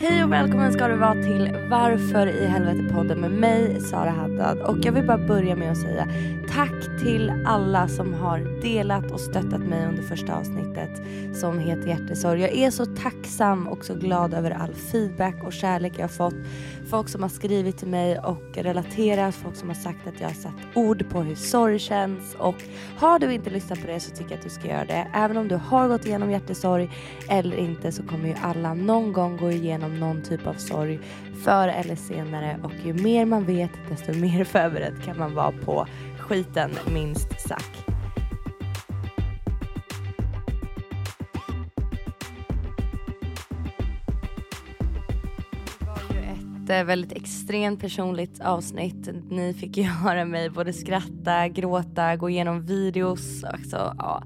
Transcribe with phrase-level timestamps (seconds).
[0.00, 4.60] Hej och välkommen ska du vara till Varför i helvete podden med mig Sara Haddad
[4.60, 6.08] och jag vill bara börja med att säga
[6.50, 10.90] tack till alla som har delat och stöttat mig under första avsnittet
[11.40, 12.40] som heter Hjärtesorg.
[12.40, 16.34] Jag är så tacksam och så glad över all feedback och kärlek jag har fått.
[16.90, 20.34] Folk som har skrivit till mig och relaterat, folk som har sagt att jag har
[20.34, 22.62] satt ord på hur sorg känns och
[22.98, 25.06] har du inte lyssnat på det så tycker jag att du ska göra det.
[25.14, 26.90] Även om du har gått igenom hjärtesorg
[27.28, 31.00] eller inte så kommer ju alla någon gång gå igenom någon typ av sorg
[31.44, 35.86] förr eller senare och ju mer man vet desto mer förberedd kan man vara på
[36.18, 37.84] skiten minst sagt.
[45.78, 49.08] Det var ju ett eh, väldigt extremt personligt avsnitt.
[49.30, 53.44] Ni fick ju höra mig både skratta, gråta, gå igenom videos.
[53.44, 54.22] Alltså, ja.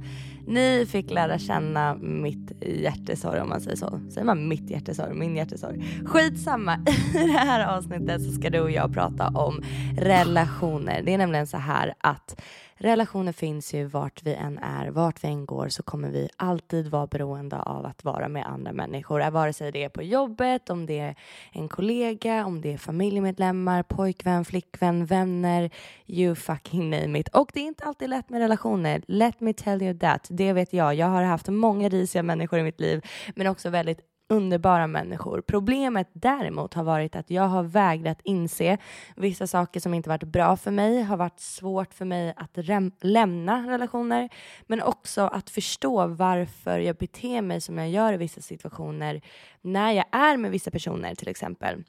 [0.47, 4.01] Ni fick lära känna mitt hjärtesorg om man säger så.
[4.11, 5.15] Säger man mitt hjärtesorg?
[5.15, 6.03] Min hjärtesorg?
[6.07, 6.75] Skitsamma.
[7.15, 9.63] I det här avsnittet så ska du och jag prata om
[9.99, 11.03] relationer.
[11.03, 12.41] Det är nämligen så här att
[12.77, 16.87] relationer finns ju vart vi än är, vart vi än går så kommer vi alltid
[16.89, 19.31] vara beroende av att vara med andra människor.
[19.31, 21.15] Vare sig det är på jobbet, om det är
[21.53, 25.71] en kollega, om det är familjemedlemmar, pojkvän, flickvän, vänner,
[26.07, 27.29] you fucking name it.
[27.29, 29.03] Och det är inte alltid lätt med relationer.
[29.07, 30.27] Let me tell you that.
[30.31, 30.95] Det vet jag.
[30.95, 35.41] Jag har haft många risiga människor i mitt liv, men också väldigt underbara människor.
[35.41, 38.79] Problemet däremot har varit att jag har vägrat inse
[39.17, 42.59] vissa saker som inte varit bra för mig, har varit svårt för mig att
[43.01, 44.29] lämna relationer,
[44.67, 49.21] men också att förstå varför jag beter mig som jag gör i vissa situationer
[49.61, 51.85] när jag är med vissa personer till exempel.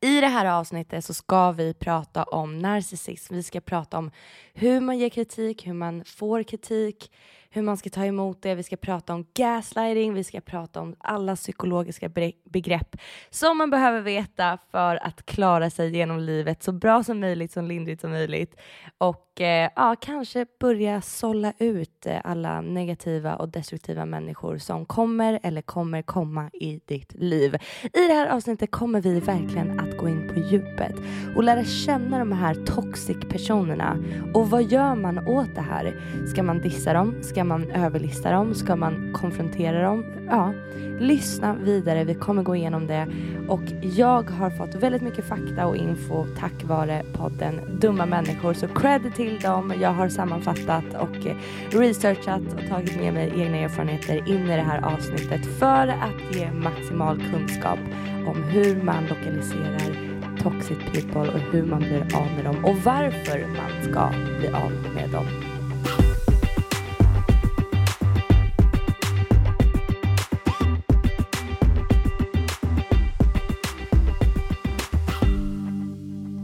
[0.00, 3.34] I det här avsnittet så ska vi prata om narcissism.
[3.34, 4.10] Vi ska prata om
[4.54, 7.12] hur man ger kritik, hur man får kritik,
[7.52, 8.54] hur man ska ta emot det.
[8.54, 12.08] Vi ska prata om gaslighting, vi ska prata om alla psykologiska
[12.44, 12.96] begrepp
[13.30, 17.60] som man behöver veta för att klara sig genom livet så bra som möjligt, så
[17.60, 18.56] lindrigt som möjligt.
[18.98, 25.40] Och eh, ja, kanske börja sålla ut eh, alla negativa och destruktiva människor som kommer
[25.42, 27.54] eller kommer komma i ditt liv.
[27.82, 30.94] I det här avsnittet kommer vi verkligen att gå in på djupet
[31.36, 33.98] och lära känna de här toxic personerna.
[34.34, 36.00] Och vad gör man åt det här?
[36.26, 37.22] Ska man dissa dem?
[37.22, 38.54] Ska Ska man överlista dem?
[38.54, 40.04] Ska man konfrontera dem?
[40.26, 40.52] Ja,
[40.98, 42.04] lyssna vidare.
[42.04, 43.06] Vi kommer gå igenom det.
[43.48, 48.54] Och jag har fått väldigt mycket fakta och info tack vare podden Dumma människor.
[48.54, 49.74] Så cred till dem.
[49.80, 51.36] Jag har sammanfattat och eh,
[51.70, 56.52] researchat och tagit med mig egna erfarenheter in i det här avsnittet för att ge
[56.52, 57.78] maximal kunskap
[58.26, 59.96] om hur man lokaliserar
[60.42, 64.72] toxic people och hur man blir av med dem och varför man ska bli av
[64.94, 65.49] med dem.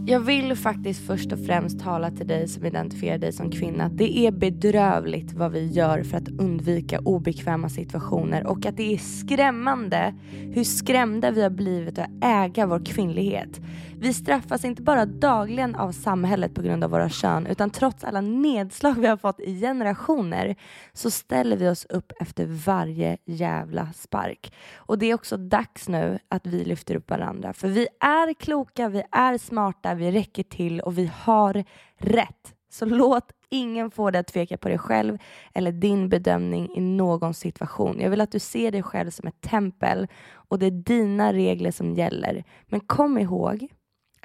[0.09, 3.89] Jag vill faktiskt först och främst tala till dig som identifierar dig som kvinna.
[3.89, 8.98] Det är bedrövligt vad vi gör för att undvika obekväma situationer och att det är
[8.98, 10.15] skrämmande
[10.54, 13.60] hur skrämda vi har blivit att äga vår kvinnlighet.
[14.07, 18.21] Vi straffas inte bara dagligen av samhället på grund av våra kön utan trots alla
[18.21, 20.57] nedslag vi har fått i generationer
[20.93, 24.55] så ställer vi oss upp efter varje jävla spark.
[24.77, 28.89] Och det är också dags nu att vi lyfter upp varandra för vi är kloka,
[28.89, 31.65] vi är smarta, vi räcker till och vi har
[31.99, 32.55] rätt.
[32.71, 35.19] Så låt ingen få dig att tveka på dig själv
[35.55, 38.01] eller din bedömning i någon situation.
[38.01, 41.71] Jag vill att du ser dig själv som ett tempel och det är dina regler
[41.71, 42.45] som gäller.
[42.67, 43.69] Men kom ihåg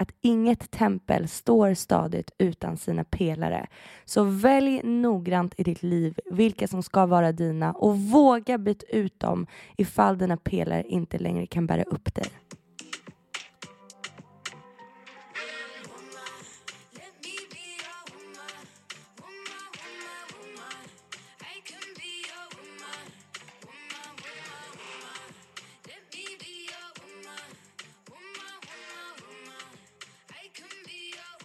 [0.01, 3.67] att inget tempel står stadigt utan sina pelare.
[4.05, 9.19] Så välj noggrant i ditt liv vilka som ska vara dina och våga byta ut
[9.19, 12.25] dem ifall dina pelare inte längre kan bära upp dig.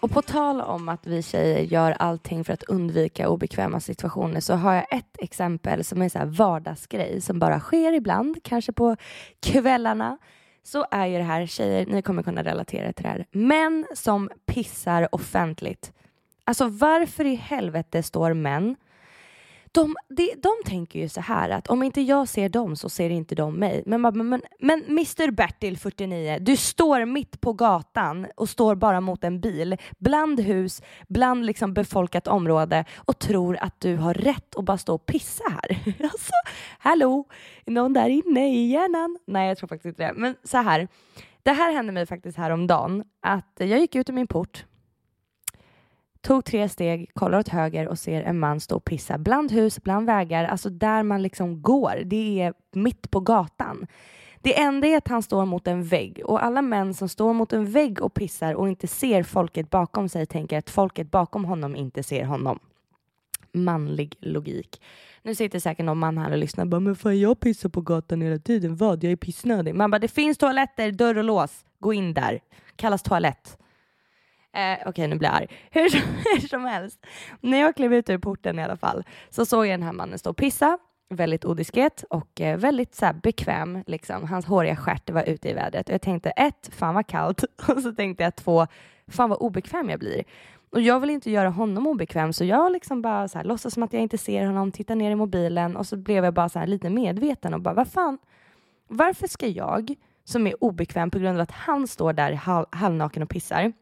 [0.06, 4.54] Och på tal om att vi tjejer gör allting för att undvika obekväma situationer så
[4.54, 8.96] har jag ett exempel som är så här vardagsgrej som bara sker ibland, kanske på
[9.42, 10.18] kvällarna.
[10.62, 14.30] Så är ju det här, tjejer, ni kommer kunna relatera till det här, män som
[14.46, 15.92] pissar offentligt.
[16.44, 18.76] Alltså varför i helvete står män
[19.76, 23.10] de, de, de tänker ju så här att om inte jag ser dem så ser
[23.10, 23.82] inte de mig.
[23.86, 29.00] Men, men, men, men Mr Bertil 49, du står mitt på gatan och står bara
[29.00, 34.56] mot en bil, bland hus, bland liksom befolkat område och tror att du har rätt
[34.56, 35.78] att bara stå och pissa här.
[36.02, 36.32] alltså,
[36.78, 37.24] hallå,
[37.66, 39.18] är någon där inne i hjärnan?
[39.26, 40.12] Nej, jag tror faktiskt inte det.
[40.16, 40.88] Men så här,
[41.42, 44.64] det här hände mig faktiskt häromdagen att jag gick ut ur min port
[46.26, 49.82] Tog tre steg, kollar åt höger och ser en man stå och pissa bland hus,
[49.82, 52.02] bland vägar, alltså där man liksom går.
[52.04, 53.86] Det är mitt på gatan.
[54.40, 57.52] Det enda är att han står mot en vägg och alla män som står mot
[57.52, 61.76] en vägg och pissar och inte ser folket bakom sig tänker att folket bakom honom
[61.76, 62.58] inte ser honom.
[63.52, 64.82] Manlig logik.
[65.22, 67.80] Nu sitter säkert någon man här och lyssnar och bara, men fan jag pissar på
[67.80, 69.04] gatan hela tiden, vad?
[69.04, 69.74] Jag är pissnödig.
[69.74, 72.40] Man bara, det finns toaletter, dörr och lås, gå in där.
[72.76, 73.58] Kallas toalett.
[74.56, 75.48] Eh, Okej, okay, nu blir jag arg.
[75.70, 77.06] Hur som, hur som helst,
[77.40, 80.18] när jag klev ut ur porten i alla fall så såg jag den här mannen
[80.18, 83.84] stå och pissa, väldigt odiskret och eh, väldigt så här, bekväm.
[83.86, 84.28] Liksom.
[84.28, 87.82] Hans håriga stjärt var ute i vädret och jag tänkte ett, fan vad kallt och
[87.82, 88.66] så tänkte jag två,
[89.08, 90.24] fan vad obekväm jag blir.
[90.70, 93.82] Och jag vill inte göra honom obekväm så jag liksom bara så här, låtsas som
[93.82, 96.58] att jag inte ser honom, tittar ner i mobilen och så blev jag bara så
[96.58, 98.18] här, lite medveten och bara vad fan,
[98.88, 99.94] varför ska jag
[100.24, 103.72] som är obekväm på grund av att han står där hal halvnaken och pissar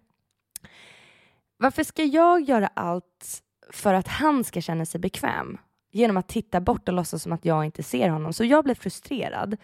[1.65, 5.59] varför ska jag göra allt för att han ska känna sig bekväm
[5.93, 8.33] genom att titta bort och låtsas som att jag inte ser honom?
[8.33, 9.57] Så jag blev frustrerad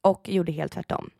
[0.00, 1.10] och gjorde helt tvärtom.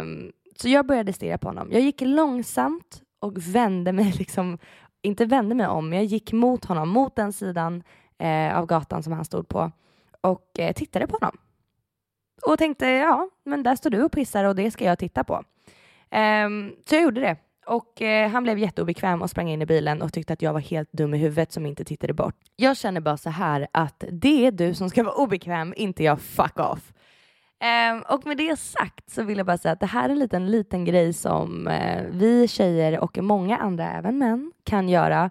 [0.00, 1.68] Um, så jag började stirra på honom.
[1.72, 4.58] Jag gick långsamt och vände mig, liksom,
[5.02, 7.82] inte vände mig om, jag gick mot honom, mot den sidan
[8.18, 9.72] eh, av gatan som han stod på
[10.20, 11.38] och eh, tittade på honom.
[12.46, 15.34] Och tänkte, ja, men där står du och pissar och det ska jag titta på.
[16.44, 17.36] Um, så jag gjorde det.
[17.66, 20.60] Och eh, han blev jätteobekväm och sprang in i bilen och tyckte att jag var
[20.60, 22.34] helt dum i huvudet som inte tittade bort.
[22.56, 26.20] Jag känner bara så här att det är du som ska vara obekväm, inte jag.
[26.20, 26.92] Fuck off.
[27.62, 30.18] Eh, och med det sagt så vill jag bara säga att det här är en
[30.18, 35.30] liten, liten grej som eh, vi tjejer och många andra, även män, kan göra.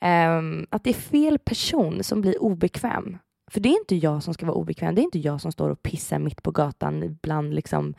[0.00, 3.18] Ehm, att det är fel person som blir obekväm.
[3.50, 4.94] För det är inte jag som ska vara obekväm.
[4.94, 7.94] Det är inte jag som står och pissar mitt på gatan bland liksom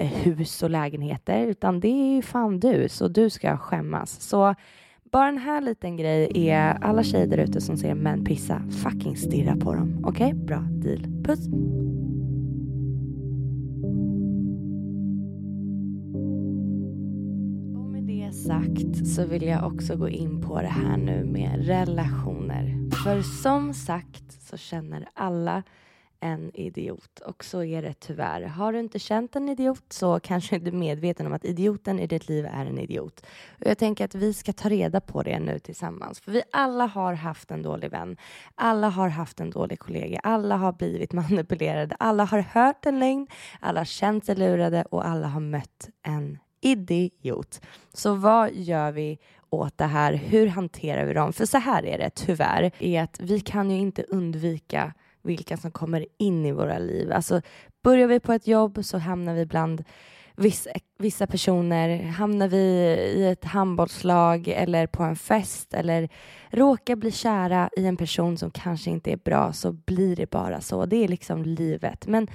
[0.00, 4.20] Eh, hus och lägenheter, utan det är ju fan du, så du ska skämmas.
[4.20, 4.54] Så
[5.12, 9.16] bara en här liten grej är alla tjejer där ute som ser män pissa, fucking
[9.16, 10.04] stirra på dem.
[10.04, 10.26] Okej?
[10.26, 10.44] Okay?
[10.44, 11.02] Bra deal.
[11.24, 11.46] Puss!
[17.76, 21.66] Och med det sagt så vill jag också gå in på det här nu med
[21.66, 22.90] relationer.
[23.04, 25.62] För som sagt så känner alla
[26.20, 27.20] en idiot.
[27.20, 28.42] Och så är det tyvärr.
[28.42, 32.06] Har du inte känt en idiot så kanske du är medveten om att idioten i
[32.06, 33.26] ditt liv är en idiot.
[33.60, 36.20] Och jag tänker att vi ska ta reda på det nu tillsammans.
[36.20, 38.16] För vi alla har haft en dålig vän.
[38.54, 40.20] Alla har haft en dålig kollega.
[40.22, 41.96] Alla har blivit manipulerade.
[41.98, 43.26] Alla har hört en lögn.
[43.60, 47.60] Alla har känt sig lurade och alla har mött en idiot.
[47.92, 49.18] Så vad gör vi
[49.50, 50.12] åt det här?
[50.12, 51.32] Hur hanterar vi dem?
[51.32, 54.94] För så här är det tyvärr, är att vi kan ju inte undvika
[55.28, 57.12] vilka som kommer in i våra liv.
[57.12, 57.40] Alltså,
[57.82, 59.84] börjar vi på ett jobb så hamnar vi bland
[60.36, 62.02] vissa, vissa personer.
[62.02, 62.56] Hamnar vi
[63.16, 66.08] i ett handbollslag eller på en fest eller
[66.50, 70.60] råkar bli kära i en person som kanske inte är bra så blir det bara
[70.60, 70.86] så.
[70.86, 72.06] Det är liksom livet.
[72.06, 72.28] Men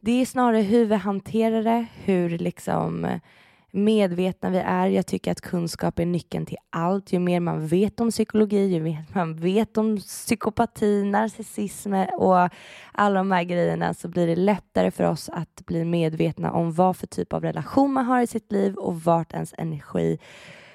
[0.00, 3.20] det är snarare hur vi hanterar det, hur liksom
[3.70, 4.86] medvetna vi är.
[4.86, 7.12] Jag tycker att kunskap är nyckeln till allt.
[7.12, 12.48] Ju mer man vet om psykologi, ju mer man vet om psykopati, narcissism och
[12.92, 16.96] alla de här grejerna så blir det lättare för oss att bli medvetna om vad
[16.96, 20.18] för typ av relation man har i sitt liv och vart ens energi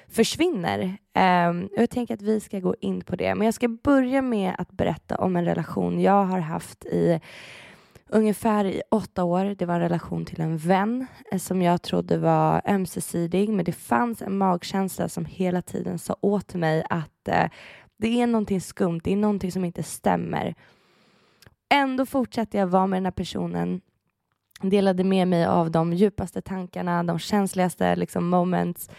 [0.08, 0.96] försvinner.
[1.48, 4.54] Um, jag tänker att vi ska gå in på det, men jag ska börja med
[4.58, 7.20] att berätta om en relation jag har haft i
[8.14, 9.44] ungefär i åtta år.
[9.44, 13.72] Det var en relation till en vän eh, som jag trodde var ömsesidig men det
[13.72, 17.50] fanns en magkänsla som hela tiden sa åt mig att eh,
[17.96, 20.54] det är någonting skumt, det är någonting som inte stämmer.
[21.68, 23.80] Ändå fortsatte jag vara med den här personen
[24.60, 28.90] delade med mig av de djupaste tankarna, de känsligaste liksom, moments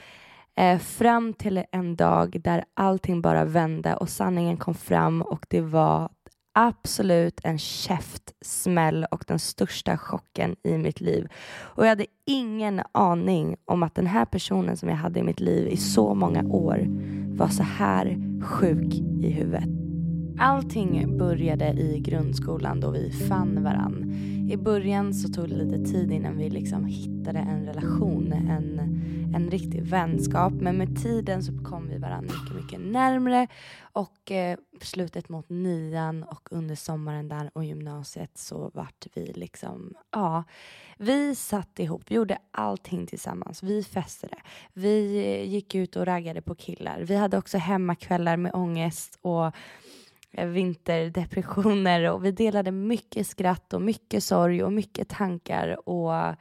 [0.55, 5.61] eh, fram till en dag där allting bara vände och sanningen kom fram och det
[5.61, 6.09] var
[6.55, 11.27] absolut en käftsmäll och den största chocken i mitt liv.
[11.57, 15.39] Och jag hade ingen aning om att den här personen som jag hade i mitt
[15.39, 16.85] liv i så många år
[17.37, 18.93] var så här sjuk
[19.23, 19.69] i huvudet.
[20.39, 24.11] Allting började i grundskolan då vi fann varann.
[24.51, 28.94] I början så tog det lite tid innan vi liksom hittade en relation, en,
[29.35, 30.53] en riktig vänskap.
[30.53, 33.47] Men med tiden så kom vi varandra mycket, mycket närmre
[33.81, 39.93] och eh, slutet mot nian och under sommaren där och gymnasiet så vart vi liksom,
[40.11, 40.43] ja,
[40.97, 43.63] vi satt ihop, vi gjorde allting tillsammans.
[43.63, 44.37] Vi festade,
[44.73, 47.01] vi gick ut och raggade på killar.
[47.01, 49.51] Vi hade också hemmakvällar med ångest och
[50.31, 56.35] eh, vinterdepressioner och vi delade mycket skratt och mycket sorg och mycket tankar och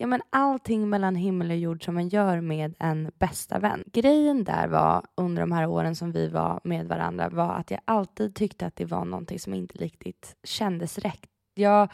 [0.00, 3.84] ja, men allting mellan himmel och jord som man gör med en bästa vän.
[3.86, 7.80] Grejen där var under de här åren som vi var med varandra var att jag
[7.84, 11.26] alltid tyckte att det var någonting som inte riktigt kändes rätt.
[11.54, 11.92] Jag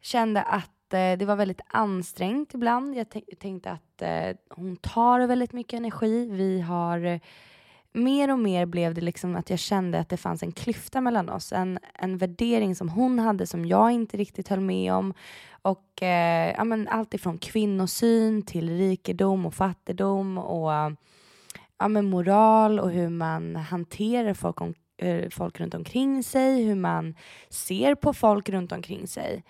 [0.00, 2.96] kände att eh, det var väldigt ansträngt ibland.
[2.96, 3.06] Jag
[3.38, 6.28] tänkte att eh, hon tar väldigt mycket energi.
[6.30, 7.20] Vi har
[7.92, 11.28] mer och mer blev det liksom att jag kände att det fanns en klyfta mellan
[11.28, 11.52] oss.
[11.52, 15.14] En, en värdering som hon hade som jag inte riktigt höll med om.
[15.62, 20.72] Och eh, ja, men allt ifrån kvinnosyn till rikedom och fattigdom och
[21.78, 26.74] ja, men moral och hur man hanterar folk, om, eh, folk runt omkring sig, hur
[26.74, 27.14] man
[27.48, 29.44] ser på folk runt omkring sig.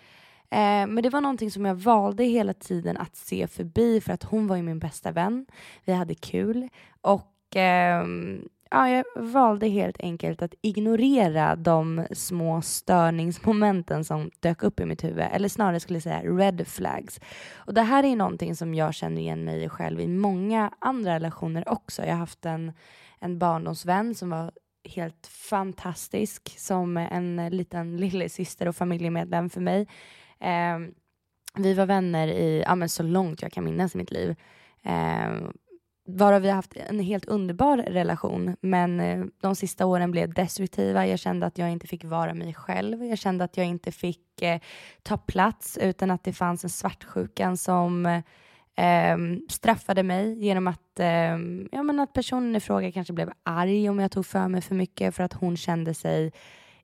[0.51, 4.23] Eh, men det var någonting som jag valde hela tiden att se förbi för att
[4.23, 5.47] hon var ju min bästa vän.
[5.85, 6.69] Vi hade kul
[7.01, 8.05] och eh,
[8.71, 15.05] ja, jag valde helt enkelt att ignorera de små störningsmomenten som dök upp i mitt
[15.05, 17.21] huvud, eller snarare skulle jag säga red flags.
[17.55, 21.69] Och det här är någonting som jag känner igen mig själv i många andra relationer
[21.69, 22.03] också.
[22.03, 22.73] Jag har haft en,
[23.21, 24.51] en barndomsvän som var
[24.85, 29.89] helt fantastisk som en liten lillasyster och familjemedlem för mig.
[30.41, 30.79] Eh,
[31.55, 34.37] vi var vänner i, ja, men så långt jag kan minnas i mitt liv.
[34.83, 35.31] Eh,
[36.05, 38.57] varav vi har haft en helt underbar relation.
[38.61, 41.07] Men eh, de sista åren blev destruktiva.
[41.07, 43.05] Jag kände att jag inte fick vara mig själv.
[43.05, 44.61] Jag kände att jag inte fick eh,
[45.03, 48.23] ta plats utan att det fanns en svartsjukan som eh,
[48.77, 51.39] ehm, straffade mig genom att, eh,
[51.73, 54.75] ja, men att personen i fråga kanske blev arg om jag tog för mig för
[54.75, 56.33] mycket för att hon kände sig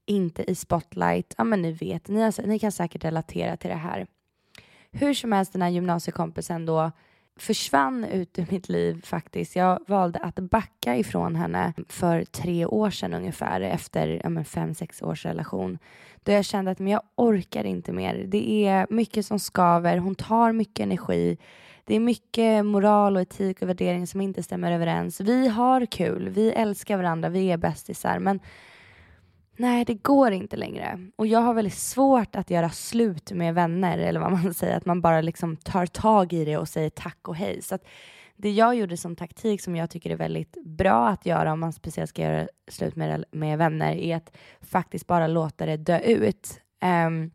[0.06, 1.34] inte i spotlight.
[1.38, 4.06] Ja, men ni vet, ni, har, ni kan säkert relatera till det här.
[4.90, 6.90] Hur som helst, den här gymnasiekompisen då
[7.42, 9.56] försvann ut ur mitt liv faktiskt.
[9.56, 15.02] Jag valde att backa ifrån henne för tre år sedan ungefär efter ja, fem, sex
[15.02, 15.78] års relation.
[16.22, 18.24] Då jag kände att men jag orkar inte mer.
[18.28, 21.38] Det är mycket som skaver, hon tar mycket energi.
[21.84, 25.20] Det är mycket moral och etik och värdering som inte stämmer överens.
[25.20, 28.40] Vi har kul, vi älskar varandra, vi är bästisar men
[29.58, 30.98] nej, det går inte längre.
[31.16, 34.86] Och jag har väldigt svårt att göra slut med vänner, eller vad man säger, att
[34.86, 37.62] man bara liksom tar tag i det och säger tack och hej.
[37.62, 37.78] Så
[38.36, 41.72] det jag gjorde som taktik som jag tycker är väldigt bra att göra om man
[41.72, 46.60] speciellt ska göra slut med, med vänner är att faktiskt bara låta det dö ut.
[47.06, 47.30] Um,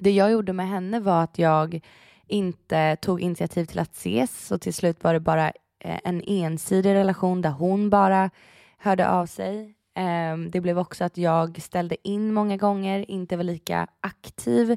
[0.00, 1.80] det jag gjorde med henne var att jag
[2.26, 5.48] inte tog initiativ till att ses så till slut var det bara
[5.78, 8.30] eh, en ensidig relation där hon bara
[8.78, 9.77] hörde av sig.
[9.98, 14.70] Um, det blev också att jag ställde in många gånger, inte var lika aktiv.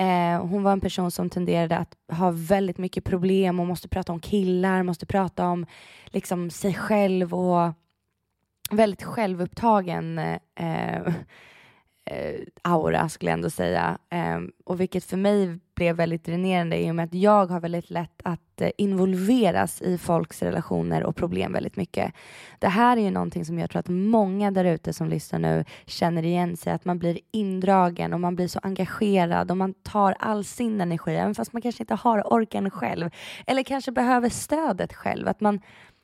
[0.00, 4.12] Uh, hon var en person som tenderade att ha väldigt mycket problem och måste prata
[4.12, 5.66] om killar, måste prata om
[6.06, 7.72] liksom, sig själv och
[8.70, 11.14] väldigt självupptagen uh,
[12.62, 13.98] aura skulle jag ändå säga.
[14.36, 17.90] Um, och vilket för mig blev väldigt dränerande i och med att jag har väldigt
[17.90, 22.12] lätt att eh, involveras i folks relationer och problem väldigt mycket.
[22.58, 25.64] Det här är ju någonting som jag tror att många där ute som lyssnar nu
[25.86, 30.14] känner igen sig, att man blir indragen och man blir så engagerad och man tar
[30.18, 33.10] all sin energi, även fast man kanske inte har orken själv,
[33.46, 35.60] eller kanske behöver stödet själv, att man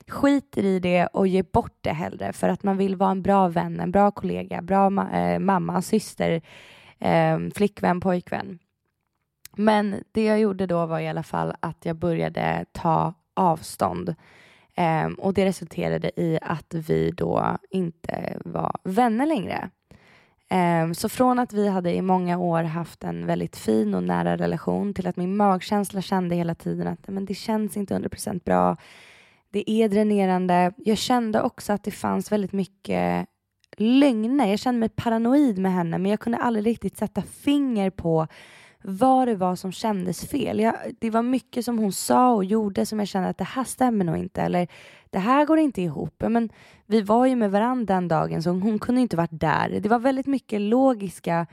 [0.08, 3.48] skiter i det och ger bort det hellre för att man vill vara en bra
[3.48, 6.40] vän, en bra kollega, bra ma äh, mamma, syster,
[6.98, 8.58] äh, flickvän, pojkvän.
[9.58, 14.14] Men det jag gjorde då var i alla fall att jag började ta avstånd
[14.78, 19.70] Um, och det resulterade i att vi då inte var vänner längre.
[20.84, 24.36] Um, så från att vi hade i många år haft en väldigt fin och nära
[24.36, 28.76] relation till att min magkänsla kände hela tiden att men det känns inte 100% bra.
[29.50, 30.72] Det är dränerande.
[30.76, 33.28] Jag kände också att det fanns väldigt mycket
[33.76, 34.46] lögner.
[34.46, 38.26] Jag kände mig paranoid med henne men jag kunde aldrig riktigt sätta finger på
[38.82, 40.60] vad det var som kändes fel.
[40.60, 43.64] Jag, det var mycket som hon sa och gjorde som jag kände att det här
[43.64, 44.68] stämmer nog inte eller
[45.10, 46.22] det här går inte ihop.
[46.28, 46.50] Men
[46.86, 49.80] vi var ju med varandra den dagen så hon kunde inte varit där.
[49.80, 51.46] Det var väldigt mycket logiska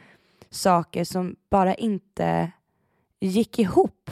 [0.50, 2.52] saker som bara inte
[3.20, 4.12] gick ihop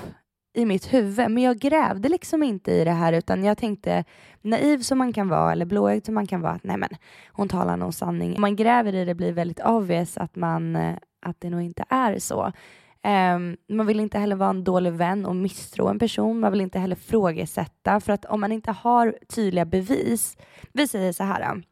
[0.53, 1.31] i mitt huvud.
[1.31, 4.03] Men jag grävde liksom inte i det här utan jag tänkte
[4.41, 6.89] naiv som man kan vara eller blåögd som man kan vara att nej men
[7.31, 8.35] hon talar nog sanning.
[8.35, 11.85] Om man gräver i det blir väldigt obvious att, man, eh, att det nog inte
[11.89, 12.51] är så.
[13.07, 16.39] Um, man vill inte heller vara en dålig vän och misstro en person.
[16.39, 20.37] Man vill inte heller frågesätta för att om man inte har tydliga bevis.
[20.71, 21.63] Vi säger så här.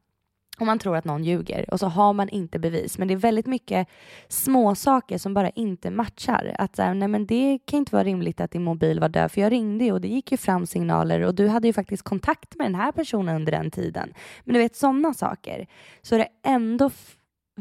[0.59, 3.17] Om man tror att någon ljuger och så har man inte bevis men det är
[3.17, 3.87] väldigt mycket
[4.27, 6.55] små saker som bara inte matchar.
[6.59, 9.31] Att så här, nej men det kan inte vara rimligt att din mobil var död
[9.31, 12.55] för jag ringde och det gick ju fram signaler och du hade ju faktiskt kontakt
[12.55, 14.13] med den här personen under den tiden.
[14.43, 15.67] Men du vet sådana saker.
[16.01, 16.89] Så är det ändå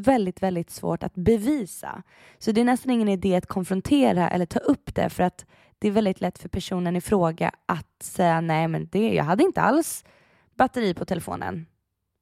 [0.00, 2.02] väldigt, väldigt svårt att bevisa.
[2.38, 5.47] Så det är nästan ingen idé att konfrontera eller ta upp det för att
[5.78, 9.45] det är väldigt lätt för personen i fråga att säga nej, men det, jag hade
[9.45, 10.04] inte alls
[10.57, 11.66] batteri på telefonen.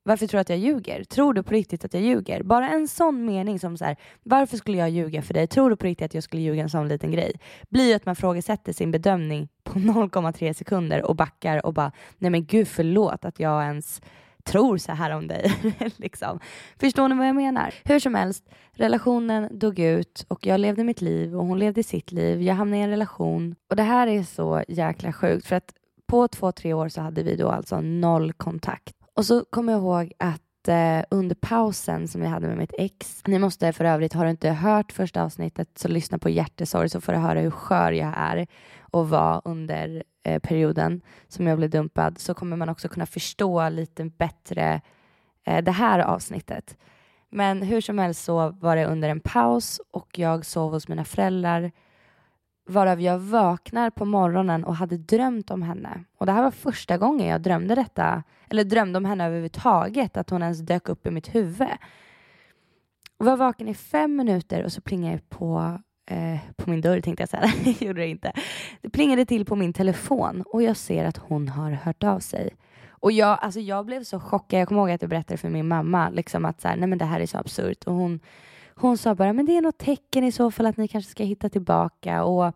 [0.08, 1.04] Varför tror du att jag ljuger?
[1.04, 2.42] Tror du på riktigt att jag ljuger?
[2.42, 5.47] Bara en sån mening som så här, varför skulle jag ljuga för dig?
[5.47, 7.32] Tror du på riktigt att jag skulle ljuga en sån liten grej?
[7.68, 12.47] Blir att man frågesätter sin bedömning på 0,3 sekunder och backar och bara, nej men
[12.47, 14.02] gud förlåt att jag ens
[14.48, 15.52] tror så här om dig.
[15.96, 16.40] liksom.
[16.80, 17.74] Förstår ni vad jag menar?
[17.84, 22.12] Hur som helst, relationen dog ut och jag levde mitt liv och hon levde sitt
[22.12, 22.42] liv.
[22.42, 25.72] Jag hamnade i en relation och det här är så jäkla sjukt för att
[26.06, 28.94] på två, tre år så hade vi då alltså noll kontakt.
[29.14, 33.22] Och så kommer jag ihåg att eh, under pausen som jag hade med mitt ex.
[33.26, 37.00] Ni måste för övrigt, har du inte hört första avsnittet så lyssna på hjärtesorg så
[37.00, 38.46] får du höra hur skör jag är
[38.80, 43.68] och var under eh, perioden som jag blev dumpad så kommer man också kunna förstå
[43.68, 44.80] lite bättre
[45.46, 46.76] eh, det här avsnittet.
[47.30, 51.04] Men hur som helst så var det under en paus och jag sov hos mina
[51.04, 51.72] föräldrar
[52.68, 56.04] varav jag vaknar på morgonen och hade drömt om henne.
[56.18, 60.31] Och det här var första gången jag drömde detta, eller drömde om henne överhuvudtaget, att
[60.31, 61.68] hon ens dök upp i mitt huvud.
[63.18, 65.78] Jag var vaken i fem minuter och så plingade det på
[66.11, 67.52] eh, på min dörr tänkte jag säga.
[67.64, 68.33] det gjorde det inte.
[68.83, 72.50] Det plingade till på min telefon och jag ser att hon har hört av sig.
[73.00, 74.61] Och jag, alltså jag blev så chockad.
[74.61, 76.98] Jag kommer ihåg att jag berättade för min mamma liksom att så här, nej men
[76.98, 77.85] det här är så absurt.
[77.85, 78.20] Och hon,
[78.80, 81.24] hon sa bara, men det är något tecken i så fall att ni kanske ska
[81.24, 82.24] hitta tillbaka.
[82.24, 82.46] Och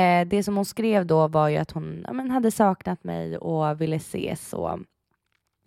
[0.00, 3.38] eh, det som hon skrev då var ju att hon ja, men hade saknat mig
[3.38, 4.78] och ville ses och,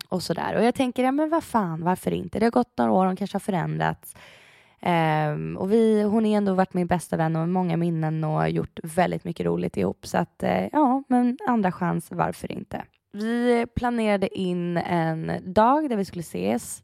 [0.08, 0.56] och sådär.
[0.56, 2.38] Och jag tänker, ja men vad fan, varför inte?
[2.38, 4.16] Det har gått några år, hon kanske har förändrats.
[4.82, 8.80] Um, och vi, hon har ändå varit min bästa vän och många minnen och gjort
[8.82, 10.06] väldigt mycket roligt ihop.
[10.06, 12.82] Så att uh, ja, men andra chans, varför inte?
[13.12, 16.82] Vi planerade in en dag där vi skulle ses.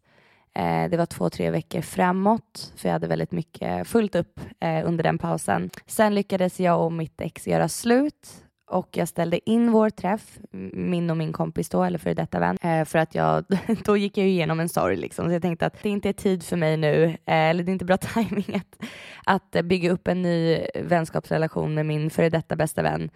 [0.54, 4.88] Eh, det var två, tre veckor framåt, för jag hade väldigt mycket fullt upp eh,
[4.88, 5.70] under den pausen.
[5.86, 8.28] Sen lyckades jag och mitt ex göra slut
[8.70, 10.38] och jag ställde in vår träff,
[10.72, 13.44] min och min kompis då, eller före detta vän, eh, för att jag,
[13.84, 16.42] då gick jag igenom en sorg liksom, så jag tänkte att det inte är tid
[16.42, 18.86] för mig nu, eller det är inte bra timing att,
[19.24, 23.10] att bygga upp en ny vänskapsrelation med min före detta bästa vän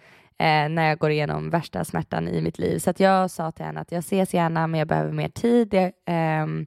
[0.69, 2.79] när jag går igenom värsta smärtan i mitt liv.
[2.79, 5.73] Så att jag sa till henne att jag ses gärna, men jag behöver mer tid.
[5.73, 6.65] Jag, ehm,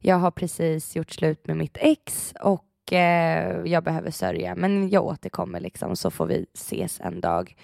[0.00, 5.04] jag har precis gjort slut med mitt ex och eh, jag behöver sörja, men jag
[5.04, 7.56] återkommer liksom, så får vi ses en dag.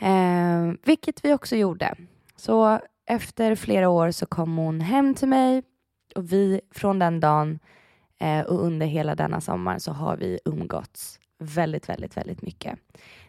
[0.00, 1.94] Eh, vilket vi också gjorde.
[2.36, 5.62] Så efter flera år så kom hon hem till mig
[6.14, 7.58] och vi från den dagen
[8.20, 12.78] eh, och under hela denna sommar så har vi umgåtts väldigt, väldigt, väldigt mycket.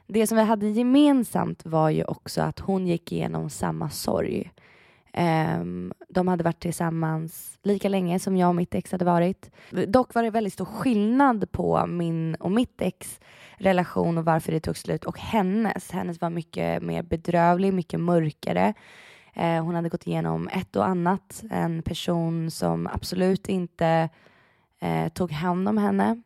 [0.07, 4.51] Det som vi hade gemensamt var ju också att hon gick igenom samma sorg.
[5.19, 9.51] Um, de hade varit tillsammans lika länge som jag och mitt ex hade varit.
[9.87, 13.19] Dock var det väldigt stor skillnad på min och mitt ex
[13.57, 15.91] relation och varför det tog slut och hennes.
[15.91, 18.73] Hennes var mycket mer bedrövlig, mycket mörkare.
[19.37, 21.43] Uh, hon hade gått igenom ett och annat.
[21.51, 24.09] En person som absolut inte
[24.83, 26.21] uh, tog hand om henne.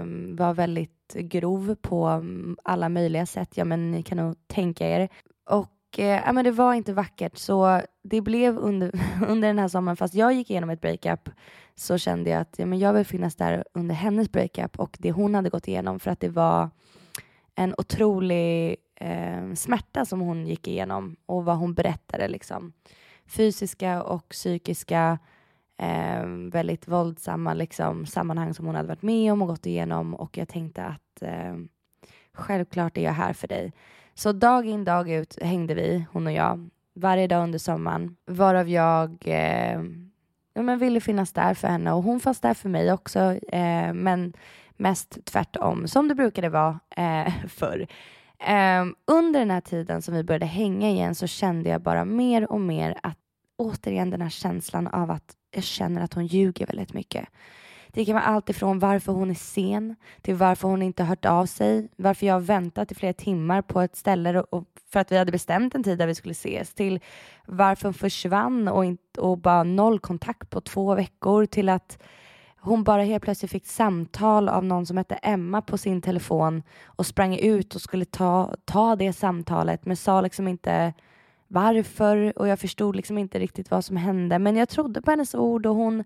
[0.00, 2.24] Um, var väldigt grov på
[2.64, 3.56] alla möjliga sätt.
[3.56, 5.08] Ja, men ni kan nog tänka er.
[5.50, 8.92] Och och eh, men det var inte vackert så det blev under,
[9.28, 11.30] under den här sommaren, fast jag gick igenom ett breakup
[11.74, 15.12] så kände jag att ja, men jag vill finnas där under hennes breakup och det
[15.12, 16.70] hon hade gått igenom för att det var
[17.54, 22.72] en otrolig eh, smärta som hon gick igenom och vad hon berättade liksom.
[23.26, 25.18] Fysiska och psykiska
[25.76, 30.38] eh, väldigt våldsamma liksom, sammanhang som hon hade varit med om och gått igenom och
[30.38, 31.56] jag tänkte att eh,
[32.32, 33.72] självklart är jag här för dig.
[34.18, 38.68] Så dag in dag ut hängde vi, hon och jag, varje dag under sommaren varav
[38.68, 39.80] jag eh,
[40.54, 43.20] ja, men ville finnas där för henne och hon fanns där för mig också
[43.52, 44.32] eh, men
[44.76, 47.86] mest tvärtom som det brukade vara eh, förr.
[48.80, 52.52] Um, under den här tiden som vi började hänga igen så kände jag bara mer
[52.52, 53.18] och mer att
[53.56, 57.28] återigen den här känslan av att jag känner att hon ljuger väldigt mycket.
[57.98, 61.46] Det kan vara allt ifrån varför hon är sen till varför hon inte hört av
[61.46, 65.16] sig, varför jag har väntat i flera timmar på ett ställe och, för att vi
[65.16, 67.00] hade bestämt en tid där vi skulle ses, till
[67.46, 71.98] varför hon försvann och, inte, och bara noll kontakt på två veckor, till att
[72.60, 77.06] hon bara helt plötsligt fick samtal av någon som hette Emma på sin telefon och
[77.06, 80.92] sprang ut och skulle ta, ta det samtalet men sa liksom inte
[81.48, 84.38] varför och jag förstod liksom inte riktigt vad som hände.
[84.38, 86.04] Men jag trodde på hennes ord och hon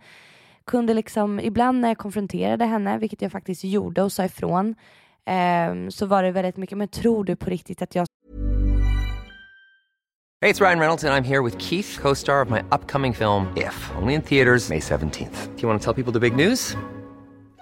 [0.64, 4.74] kunde liksom ibland när jag konfronterade henne, vilket jag faktiskt gjorde och sa ifrån,
[5.26, 8.06] eh, så var det väldigt mycket, men tror du på riktigt att jag
[10.44, 13.14] Hej, det är Ryan Reynolds och jag är här med Keith, co-star of my upcoming
[13.14, 15.56] film If, only in theaters May 17th.
[15.56, 16.76] Do you want to tell people the big news?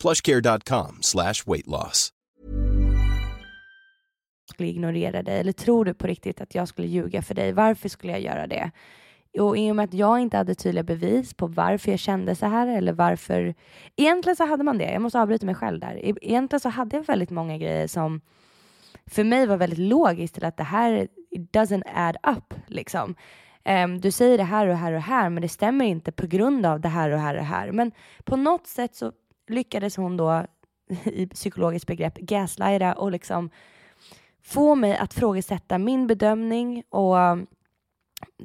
[0.00, 2.12] plushcare.com slash weight loss.
[4.50, 5.40] skulle ignorera dig?
[5.40, 7.52] Eller tror du på riktigt att jag skulle ljuga för dig?
[7.52, 8.70] Varför skulle jag göra det?
[9.38, 12.46] Och i och med att jag inte hade tydliga bevis på varför jag kände så
[12.46, 13.54] här eller varför...
[13.96, 14.92] Egentligen så hade man det.
[14.92, 15.94] Jag måste avbryta mig själv där.
[15.94, 18.20] E- egentligen så hade jag väldigt många grejer som
[19.06, 23.14] för mig var väldigt logiskt till att det här it doesn't add up liksom.
[23.64, 26.66] Um, du säger det här och här och här men det stämmer inte på grund
[26.66, 27.72] av det här och här och här.
[27.72, 27.92] Men
[28.24, 29.12] på något sätt så
[29.50, 30.46] lyckades hon då
[31.04, 33.50] i psykologiskt begrepp gaslighta och liksom
[34.42, 37.46] få mig att frågesätta min bedömning och um,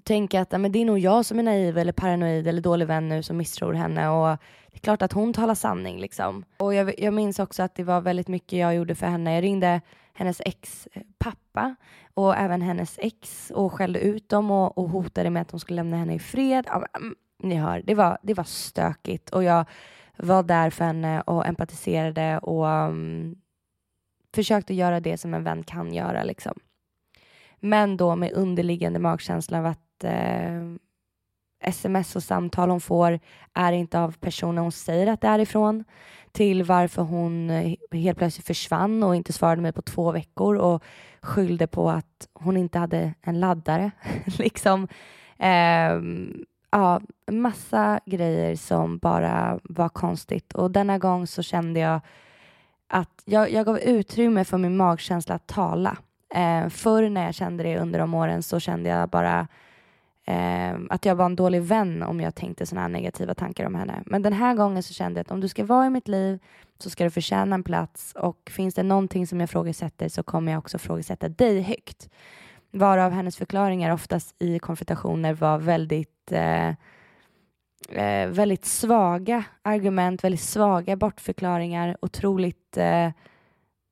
[0.04, 3.10] tänka att men det är nog jag som är naiv eller paranoid eller dålig vän
[3.10, 4.38] nu som misstror henne och
[4.72, 6.46] det är klart att hon talar sanning liksom.
[6.58, 9.36] Och jag, jag minns också att det var väldigt mycket jag gjorde för henne.
[9.36, 9.82] Jag ringde
[10.14, 10.88] hennes ex
[11.18, 11.76] pappa
[12.14, 15.76] och även hennes ex och skällde ut dem och, och hotade med att de skulle
[15.76, 16.66] lämna henne i fred.
[16.68, 19.66] Ja, men, mm, ni hör, det var, det var stökigt och jag
[20.18, 23.36] var där för henne och empatiserade och um,
[24.36, 26.24] försökte göra det som en vän kan göra.
[26.24, 26.60] Liksom.
[27.60, 30.76] Men då med underliggande magkänsla av att eh, uh,
[31.64, 33.20] sms och samtal hon får
[33.54, 35.84] är inte av personen hon säger att det är ifrån
[36.32, 37.50] till varför hon
[37.92, 40.84] helt plötsligt försvann och inte svarade mig på två veckor och
[41.22, 43.92] skyllde på att hon inte hade en laddare.
[44.26, 44.88] liksom.
[45.38, 46.00] Eh,
[46.76, 52.02] ja, massa grejer som bara var konstigt och denna gång så kände jag
[52.88, 55.98] att jag, jag gav utrymme för min magkänsla att tala.
[56.34, 59.48] Eh, förr när jag kände det under de åren så kände jag bara
[60.26, 63.76] eh, att jag var en dålig vän om jag tänkte sådana här negativa tankar om
[63.76, 64.04] henne.
[64.06, 66.40] Men den här gången så kände jag att om du ska vara i mitt liv
[66.80, 70.52] så ska du förtjäna en plats och finns det någonting som jag frågesätter så kommer
[70.52, 72.10] jag också frågesätta dig högt.
[72.72, 76.70] Varav hennes förklaringar oftast i konfrontationer var väldigt eh,
[77.90, 83.10] eh, väldigt svaga argument, väldigt svaga bortförklaringar, otroligt eh,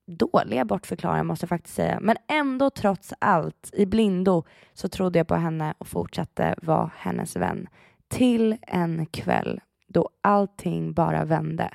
[0.07, 1.99] dåliga bortförklaringar måste jag faktiskt säga.
[2.01, 7.35] Men ändå trots allt i blindo så trodde jag på henne och fortsatte vara hennes
[7.35, 7.67] vän.
[8.07, 11.69] Till en kväll då allting bara vände.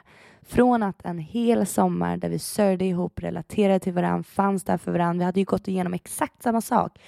[0.49, 4.93] Från att en hel sommar där vi sörjde ihop, relaterade till varandra, fanns där för
[4.93, 5.19] varandra.
[5.19, 6.99] Vi hade ju gått igenom exakt samma sak.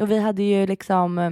[0.00, 1.30] Och vi hade ju liksom eh,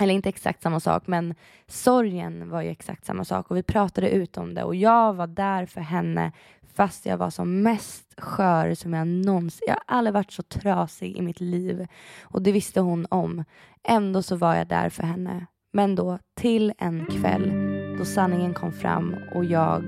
[0.00, 1.34] eller inte exakt samma sak, men
[1.66, 5.26] sorgen var ju exakt samma sak och vi pratade ut om det och jag var
[5.26, 6.32] där för henne
[6.74, 9.64] fast jag var som mest skör som jag någonsin...
[9.66, 11.86] Jag har aldrig varit så trasig i mitt liv
[12.22, 13.44] och det visste hon om.
[13.88, 15.46] Ändå så var jag där för henne.
[15.72, 17.52] Men då till en kväll
[17.98, 19.84] då sanningen kom fram och jag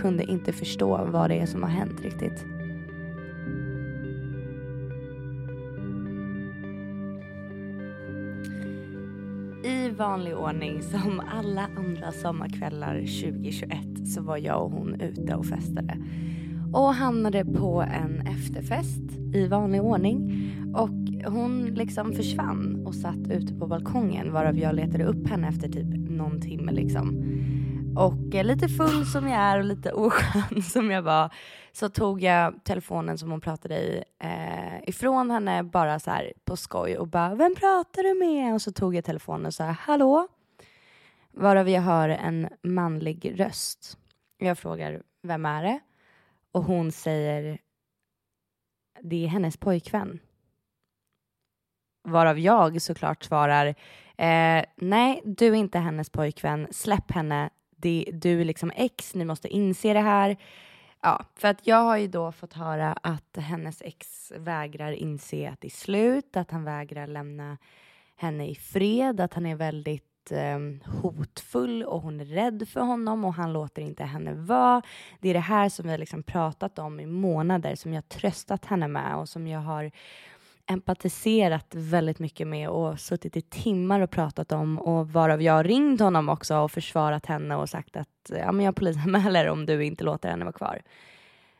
[0.00, 2.44] kunde inte förstå vad det är som har hänt riktigt.
[9.64, 15.46] I vanlig ordning, som alla andra sommarkvällar 2021, så var jag och hon ute och
[15.46, 15.98] festade.
[16.72, 20.46] Och hamnade på en efterfest i vanlig ordning.
[20.74, 25.68] Och hon liksom försvann och satt ute på balkongen varav jag letade upp henne efter
[25.68, 27.29] typ någon timme liksom.
[27.96, 31.34] Och eh, lite full som jag är och lite oskön som jag var
[31.72, 36.56] så tog jag telefonen som hon pratade i eh, ifrån henne bara så här på
[36.56, 38.54] skoj och bara vem pratar du med?
[38.54, 40.28] Och så tog jag telefonen och sa hallå?
[41.32, 43.98] Varav jag hör en manlig röst.
[44.38, 45.80] Jag frågar vem är det?
[46.52, 47.58] Och hon säger
[49.02, 50.18] det är hennes pojkvän.
[52.04, 53.66] Varav jag såklart svarar
[54.16, 56.68] eh, nej, du är inte hennes pojkvän.
[56.70, 57.50] Släpp henne.
[57.80, 59.14] Det, du är liksom ex.
[59.14, 60.36] Ni måste inse det här.
[61.02, 65.60] Ja, för att jag har ju då fått höra att hennes ex vägrar inse att
[65.60, 67.58] det är slut, att han vägrar lämna
[68.16, 70.58] henne i fred, att han är väldigt eh,
[71.02, 74.82] hotfull och hon är rädd för honom och han låter inte henne vara.
[75.20, 78.64] Det är det här som vi har liksom pratat om i månader, som jag tröstat
[78.64, 79.90] henne med och som jag har
[80.70, 85.64] empatiserat väldigt mycket med och suttit i timmar och pratat om och varav jag har
[85.64, 89.84] ringt honom också och försvarat henne och sagt att ja, men jag polisanmäler om du
[89.84, 90.82] inte låter henne vara kvar.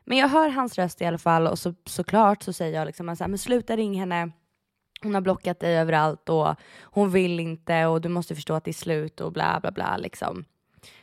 [0.05, 3.17] Men jag hör hans röst i alla fall och så, såklart så säger jag liksom
[3.17, 4.31] så här, men sluta ring henne.
[5.03, 8.71] Hon har blockat dig överallt och hon vill inte och du måste förstå att det
[8.71, 10.45] är slut och bla bla bla liksom.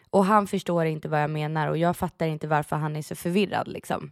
[0.09, 3.15] Och han förstår inte vad jag menar och jag fattar inte varför han är så
[3.15, 4.11] förvirrad liksom.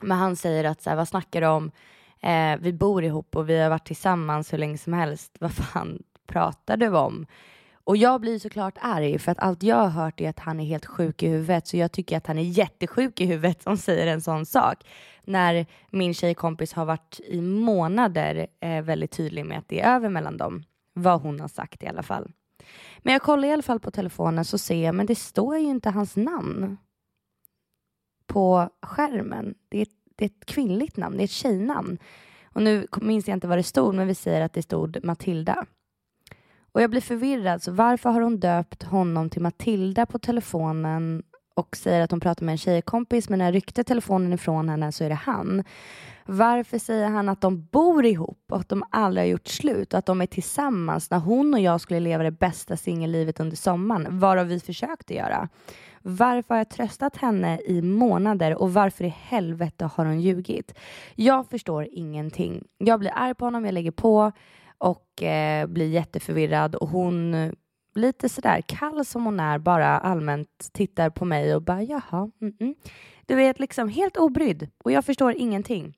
[0.00, 1.70] Men han säger att så här, vad snackar du om?
[2.24, 5.36] Eh, vi bor ihop och vi har varit tillsammans hur länge som helst.
[5.40, 7.26] Vad fan pratar du om?
[7.84, 10.64] Och jag blir såklart arg för att allt jag har hört är att han är
[10.64, 14.06] helt sjuk i huvudet så jag tycker att han är jättesjuk i huvudet som säger
[14.06, 14.84] en sån sak.
[15.24, 20.08] När min tjejkompis har varit i månader eh, väldigt tydlig med att det är över
[20.08, 20.62] mellan dem.
[20.92, 22.32] Vad hon har sagt i alla fall.
[22.98, 25.64] Men jag kollar i alla fall på telefonen så ser jag, men det står ju
[25.64, 26.76] inte hans namn
[28.26, 29.54] på skärmen.
[29.68, 31.98] Det är det är ett kvinnligt namn, det är ett tjejnamn.
[32.44, 35.66] Och nu minns jag inte vad det stod, men vi säger att det stod Matilda.
[36.72, 41.22] Och jag blir förvirrad, så varför har hon döpt honom till Matilda på telefonen
[41.54, 44.92] och säger att hon pratar med en tjejkompis, men när jag ryckte telefonen ifrån henne
[44.92, 45.64] så är det han.
[46.26, 49.98] Varför säger han att de bor ihop och att de aldrig har gjort slut och
[49.98, 54.18] att de är tillsammans när hon och jag skulle leva det bästa singellivet under sommaren,
[54.18, 55.48] varav vi försökte göra?
[56.06, 60.74] Varför har jag tröstat henne i månader och varför i helvete har hon ljugit?
[61.14, 62.64] Jag förstår ingenting.
[62.78, 64.32] Jag blir arg på honom, jag lägger på
[64.78, 67.52] och eh, blir jätteförvirrad och hon eh,
[67.94, 72.54] lite sådär kall som hon är, bara allmänt tittar på mig och bara jaha, mm
[72.60, 72.74] -mm.
[73.26, 75.94] du vet liksom helt obrydd och jag förstår ingenting.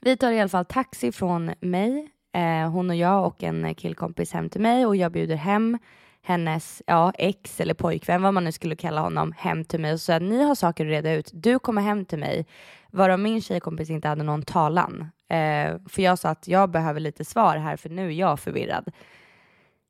[0.00, 4.32] Vi tar i alla fall taxi från mig, eh, hon och jag och en killkompis
[4.32, 5.78] hem till mig och jag bjuder hem
[6.22, 10.00] hennes ja, ex eller pojkvän, vad man nu skulle kalla honom, hem till mig och
[10.00, 11.30] sa att ni har saker att reda ut.
[11.32, 12.46] Du kommer hem till mig.
[12.90, 15.00] Varav min tjejkompis inte hade någon talan.
[15.28, 18.92] Eh, för jag sa att jag behöver lite svar här för nu är jag förvirrad.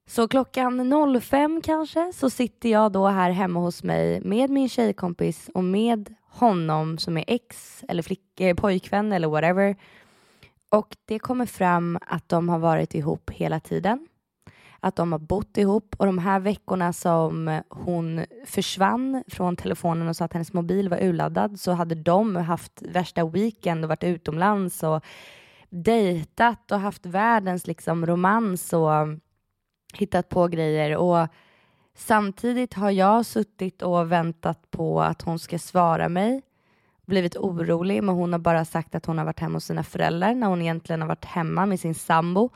[0.07, 0.92] Så klockan
[1.23, 6.14] 05 kanske så sitter jag då här hemma hos mig med min tjejkompis och med
[6.29, 9.77] honom som är ex eller flick, eh, pojkvän eller whatever.
[10.68, 14.07] Och det kommer fram att de har varit ihop hela tiden
[14.85, 15.95] att de har bott ihop.
[15.99, 21.03] Och de här veckorna som hon försvann från telefonen och sa att hennes mobil var
[21.03, 25.05] urladdad så hade de haft värsta weekend och varit utomlands och
[25.71, 28.90] dejtat och haft världens liksom romans och
[29.95, 30.97] hittat på grejer.
[30.97, 31.29] Och
[31.95, 36.42] samtidigt har jag suttit och väntat på att hon ska svara mig.
[37.07, 40.35] Blivit orolig men hon har bara sagt att hon har varit hemma hos sina föräldrar
[40.35, 42.51] när hon egentligen har varit hemma med sin sambo.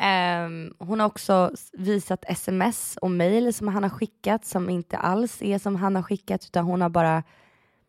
[0.00, 5.42] Um, hon har också visat sms och mejl som han har skickat som inte alls
[5.42, 7.22] är som han har skickat utan hon har bara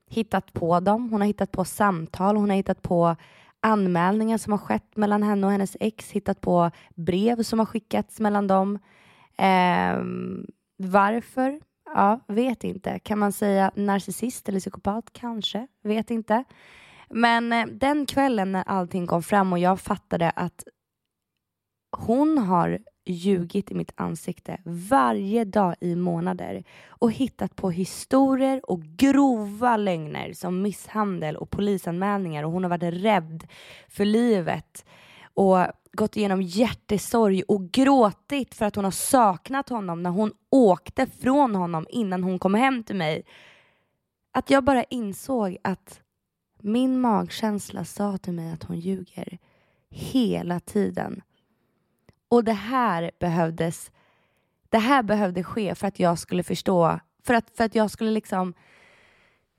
[0.09, 1.09] hittat på dem.
[1.09, 3.15] Hon har hittat på samtal, hon har hittat på
[3.59, 8.19] anmälningar som har skett mellan henne och hennes ex, hittat på brev som har skickats
[8.19, 8.79] mellan dem.
[9.37, 10.47] Um,
[10.77, 11.59] varför
[11.93, 12.99] Ja, vet inte.
[12.99, 15.09] Kan man säga narcissist eller psykopat?
[15.11, 15.67] Kanske.
[15.83, 16.43] Vet inte.
[17.09, 20.63] Men eh, den kvällen när allting kom fram och jag fattade att
[21.91, 28.81] hon har ljugit i mitt ansikte varje dag i månader och hittat på historier och
[28.81, 33.47] grova lögner som misshandel och polisanmälningar och hon har varit rädd
[33.89, 34.85] för livet
[35.33, 41.07] och gått igenom hjärtesorg och gråtit för att hon har saknat honom när hon åkte
[41.07, 43.23] från honom innan hon kom hem till mig.
[44.31, 46.01] Att jag bara insåg att
[46.59, 49.37] min magkänsla sa till mig att hon ljuger
[49.89, 51.21] hela tiden.
[52.31, 53.91] Och det här behövdes
[54.69, 58.11] det här behövde ske för att jag skulle förstå, för att, för att jag skulle
[58.11, 58.53] liksom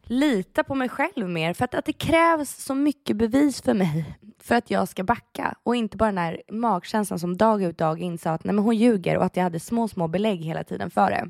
[0.03, 1.55] lita på mig själv mer.
[1.55, 5.55] För att, att det krävs så mycket bevis för mig för att jag ska backa
[5.63, 8.65] och inte bara den här magkänslan som dag ut dag in sa att nej, men
[8.65, 11.29] hon ljuger och att jag hade små, små belägg hela tiden för det.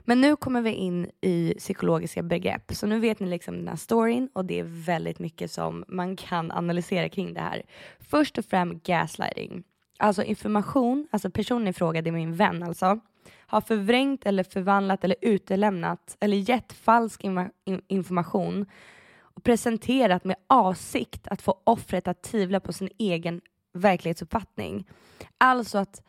[0.00, 2.74] Men nu kommer vi in i psykologiska begrepp.
[2.74, 6.16] Så nu vet ni liksom den här storyn och det är väldigt mycket som man
[6.16, 7.62] kan analysera kring det här.
[8.00, 9.64] Först och främst gaslighting.
[9.98, 13.00] Alltså information, alltså personen i fråga, det är min vän alltså,
[13.36, 17.24] har förvrängt eller förvandlat eller utelämnat eller gett falsk
[17.88, 18.66] information
[19.20, 23.40] och presenterat med avsikt att få offret att tvivla på sin egen
[23.72, 24.88] verklighetsuppfattning.
[25.38, 26.02] Alltså att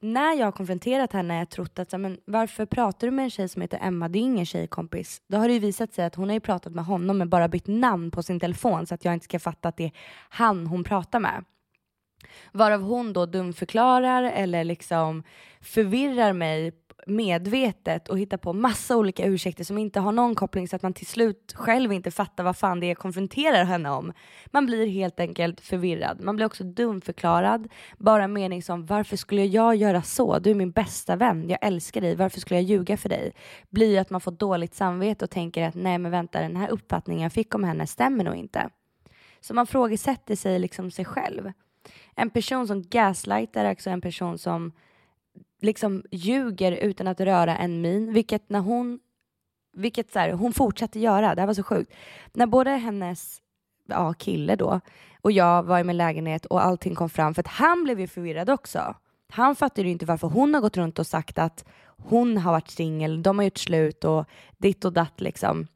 [0.00, 3.30] när jag har konfronterat henne har jag trott att men varför pratar du med en
[3.30, 4.08] tjej som heter Emma?
[4.08, 5.22] Det är ingen tjejkompis.
[5.26, 7.48] Då har det ju visat sig att hon har ju pratat med honom men bara
[7.48, 9.92] bytt namn på sin telefon så att jag inte ska fatta att det är
[10.28, 11.44] han hon pratar med.
[12.52, 15.22] Varav hon då dumförklarar eller liksom
[15.60, 16.72] förvirrar mig
[17.06, 20.94] medvetet och hittar på massa olika ursäkter som inte har någon koppling så att man
[20.94, 24.12] till slut själv inte fattar vad fan det är jag konfronterar henne om.
[24.46, 26.20] Man blir helt enkelt förvirrad.
[26.20, 27.68] Man blir också dumförklarad.
[27.98, 30.38] Bara en mening som varför skulle jag göra så?
[30.38, 31.48] Du är min bästa vän.
[31.48, 32.14] Jag älskar dig.
[32.14, 33.32] Varför skulle jag ljuga för dig?
[33.70, 37.22] Blir att man får dåligt samvete och tänker att nej men vänta den här uppfattningen
[37.22, 38.70] jag fick om henne stämmer nog inte.
[39.40, 41.52] Så man frågesätter sig liksom sig själv.
[42.16, 44.72] En person som gaslightar är också en person som
[45.60, 49.00] liksom ljuger utan att röra en min, vilket när hon
[49.72, 51.92] vilket så här, hon fortsatte göra, det här var så sjukt.
[52.32, 53.40] När både hennes
[53.86, 54.80] ja, kille då
[55.20, 58.06] och jag var i min lägenhet och allting kom fram, för att han blev ju
[58.06, 58.94] förvirrad också.
[59.28, 61.64] Han fattade ju inte varför hon har gått runt och sagt att
[61.96, 64.24] hon har varit singel, de har gjort slut och
[64.58, 65.66] ditt och datt liksom.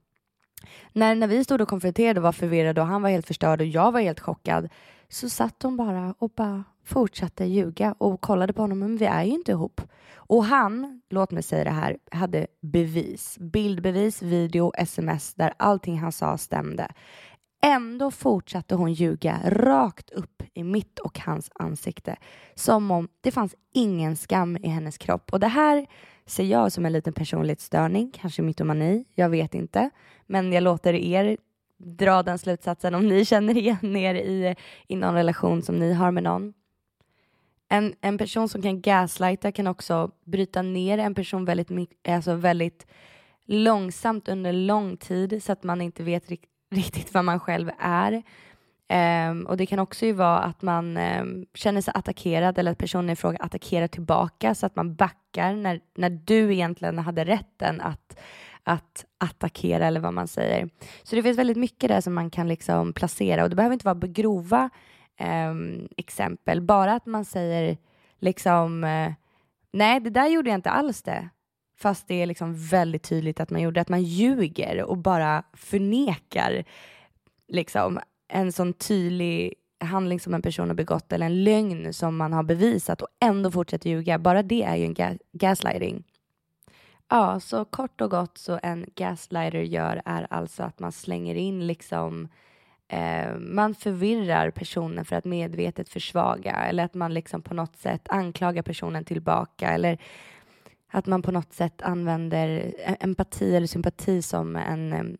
[0.93, 3.67] När, när vi stod och konfronterade och var förvirrade och han var helt förstörd och
[3.67, 4.69] jag var helt chockad
[5.09, 9.25] så satt hon bara och bara fortsatte ljuga och kollade på honom, men vi är
[9.25, 9.81] ju inte ihop.
[10.17, 16.13] Och han, låt mig säga det här, hade bevis, bildbevis, video, sms där allting han
[16.13, 16.89] sa stämde.
[17.63, 22.17] Ändå fortsatte hon ljuga rakt upp i mitt och hans ansikte.
[22.55, 25.33] Som om det fanns ingen skam i hennes kropp.
[25.33, 25.87] Och det här
[26.27, 29.91] ser jag som en liten personlighetsstörning, kanske mytomani, jag vet inte.
[30.27, 31.37] Men jag låter er
[31.85, 34.55] dra den slutsatsen om ni känner igen er i,
[34.89, 36.55] i någon relation som ni har med någon.
[37.69, 41.71] En, en person som kan gaslighta kan också bryta ner en person väldigt,
[42.09, 42.87] alltså väldigt
[43.45, 46.31] långsamt under lång tid så att man inte vet
[46.71, 48.23] riktigt vad man själv är.
[49.31, 52.79] Um, och det kan också ju vara att man um, känner sig attackerad eller att
[52.79, 57.81] personen i fråga attackerar tillbaka så att man backar när, när du egentligen hade rätten
[57.81, 58.21] att
[58.65, 60.69] att attackera eller vad man säger.
[61.03, 63.87] Så det finns väldigt mycket där som man kan liksom placera och det behöver inte
[63.87, 64.71] vara grova
[65.17, 65.55] eh,
[65.97, 67.77] exempel, bara att man säger
[68.21, 69.13] liksom eh,
[69.73, 71.29] nej, det där gjorde jag inte alls det.
[71.77, 76.65] Fast det är liksom väldigt tydligt att man gjorde att man ljuger och bara förnekar
[77.49, 82.33] liksom en sån tydlig handling som en person har begått eller en lögn som man
[82.33, 84.19] har bevisat och ändå fortsätter ljuga.
[84.19, 86.05] Bara det är ju en ga gaslighting.
[87.09, 91.67] Ja, så kort och gott så en gaslighter gör är alltså att man slänger in
[91.67, 92.29] liksom
[92.89, 98.07] eh, man förvirrar personen för att medvetet försvaga eller att man liksom på något sätt
[98.09, 99.99] anklagar personen tillbaka eller
[100.93, 105.17] att man på något sätt använder e-, empati eller sympati som en,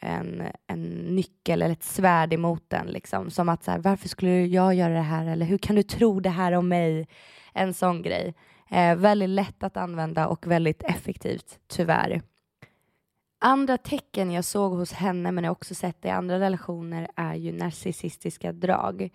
[0.00, 2.86] en, en nyckel eller ett svärd emot den.
[2.86, 3.30] Liksom.
[3.30, 5.26] Som att så här, varför skulle jag göra det här?
[5.26, 7.08] Eller hur kan du tro det här om mig?
[7.52, 8.34] En sån grej.
[8.70, 12.22] Eh, väldigt lätt att använda och väldigt effektivt, tyvärr.
[13.40, 17.52] Andra tecken jag såg hos henne, men jag också sett i andra relationer, är ju
[17.52, 19.10] narcissistiska drag.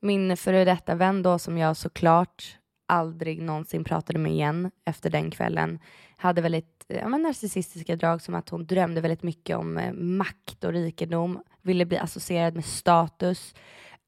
[0.00, 2.58] Min före detta vän då, som jag såklart
[2.88, 5.78] aldrig någonsin pratade med igen efter den kvällen,
[6.16, 10.64] hade väldigt ja, men narcissistiska drag som att hon drömde väldigt mycket om eh, makt
[10.64, 13.54] och rikedom, ville bli associerad med status,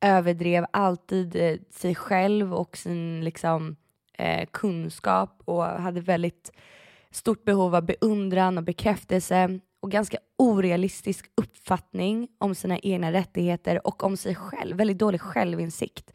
[0.01, 3.77] överdrev alltid eh, sig själv och sin liksom
[4.19, 6.53] eh, kunskap och hade väldigt
[7.11, 14.03] stort behov av beundran och bekräftelse och ganska orealistisk uppfattning om sina egna rättigheter och
[14.03, 14.77] om sig själv.
[14.77, 16.13] Väldigt dålig självinsikt.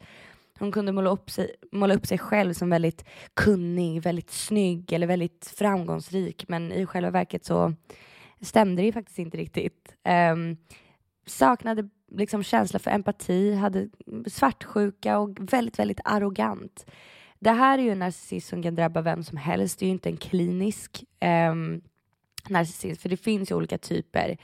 [0.58, 5.06] Hon kunde måla upp, sig, måla upp sig själv som väldigt kunnig, väldigt snygg eller
[5.06, 7.74] väldigt framgångsrik men i själva verket så
[8.40, 9.94] stämde det faktiskt inte riktigt.
[10.32, 10.56] Um,
[11.26, 13.88] saknade liksom känsla för empati, hade
[14.26, 16.86] svartsjuka och väldigt, väldigt arrogant.
[17.40, 19.78] Det här är ju en narcissism som kan drabba vem som helst.
[19.78, 21.54] Det är ju inte en klinisk eh,
[22.48, 24.36] narcissism, för det finns ju olika typer.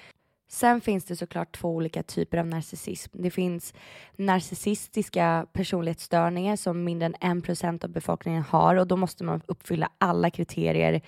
[0.49, 3.23] Sen finns det såklart två olika typer av narcissism.
[3.23, 3.75] Det finns
[4.17, 10.31] narcissistiska personlighetsstörningar som mindre än 1% av befolkningen har och då måste man uppfylla alla
[10.31, 11.01] kriterier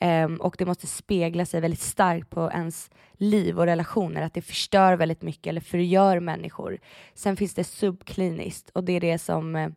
[0.00, 4.42] um, och det måste spegla sig väldigt starkt på ens liv och relationer, att det
[4.42, 6.78] förstör väldigt mycket eller förgör människor.
[7.14, 9.68] Sen finns det subkliniskt och det är det som eh,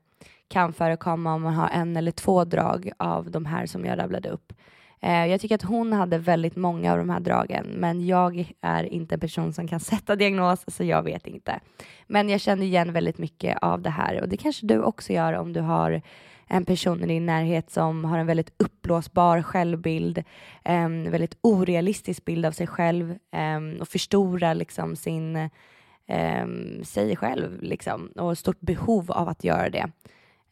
[0.52, 4.30] kan förekomma om man har en eller två drag av de här som jag rabblade
[4.30, 4.54] upp.
[5.04, 8.84] Eh, jag tycker att hon hade väldigt många av de här dragen, men jag är
[8.84, 11.60] inte en person som kan sätta diagnos, så jag vet inte.
[12.08, 15.34] Men jag känner igen väldigt mycket av det här och det kanske du också gör
[15.34, 16.02] om du har
[16.48, 20.24] en person i din närhet som har en väldigt uppblåsbar självbild,
[20.64, 23.18] en väldigt orealistisk bild av sig själv
[23.80, 25.50] och förstorar liksom sin,
[26.84, 29.92] sig själv liksom och stort behov av att göra det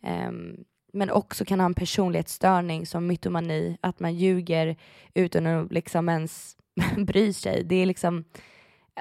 [0.03, 4.75] Ehm, men också kan ha en personlighetsstörning som mytomani, att man ljuger
[5.13, 6.57] utan att liksom ens
[6.97, 7.63] bry sig.
[7.63, 8.23] Det är liksom,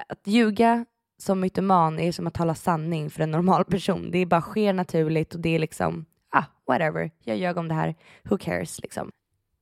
[0.07, 0.85] att ljuga
[1.17, 4.11] som mytoman är som att tala sanning för en normal person.
[4.11, 7.95] Det bara sker naturligt och det är liksom, ah, whatever, jag ljög om det här,
[8.23, 9.11] who cares liksom.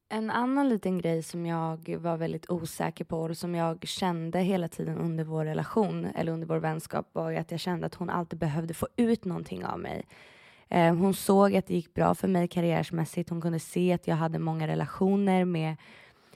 [0.09, 4.67] En annan liten grej som jag var väldigt osäker på och som jag kände hela
[4.67, 8.39] tiden under vår relation eller under vår vänskap var att jag kände att hon alltid
[8.39, 10.05] behövde få ut någonting av mig.
[10.69, 13.29] Eh, hon såg att det gick bra för mig karriärmässigt.
[13.29, 15.75] Hon kunde se att jag hade många relationer med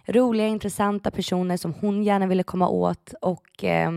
[0.05, 3.91] roliga, intressanta personer som hon gärna ville komma åt och eh,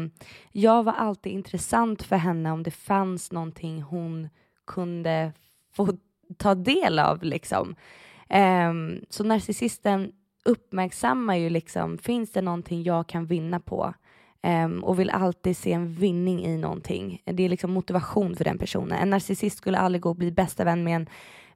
[0.53, 4.29] jag var alltid intressant för henne om det fanns någonting hon
[4.67, 5.33] kunde
[5.73, 5.89] få
[6.37, 7.75] ta del av liksom.
[8.29, 8.73] Eh,
[9.11, 10.13] så narcissisten
[10.45, 13.95] uppmärksammar ju liksom, finns det någonting jag kan vinna på?
[14.45, 17.23] Um, och vill alltid se en vinning i någonting.
[17.25, 18.99] Det är liksom motivation för den personen.
[18.99, 21.07] En narcissist skulle aldrig gå och bli bästa vän med en,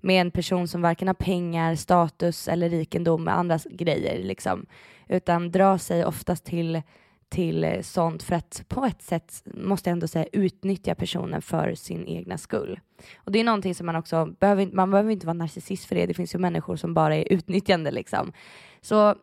[0.01, 4.67] med en person som varken har pengar, status eller rikedom med andra grejer, liksom.
[5.09, 6.83] utan drar sig oftast till
[7.29, 11.75] till eh, sånt för att på ett sätt måste jag ändå säga utnyttja personen för
[11.75, 12.81] sin egna skull.
[13.17, 16.07] Och det är någonting som man också behöver, man behöver inte vara narcissist för det.
[16.07, 18.33] Det finns ju människor som bara är utnyttjande liksom.
[18.81, 19.15] Så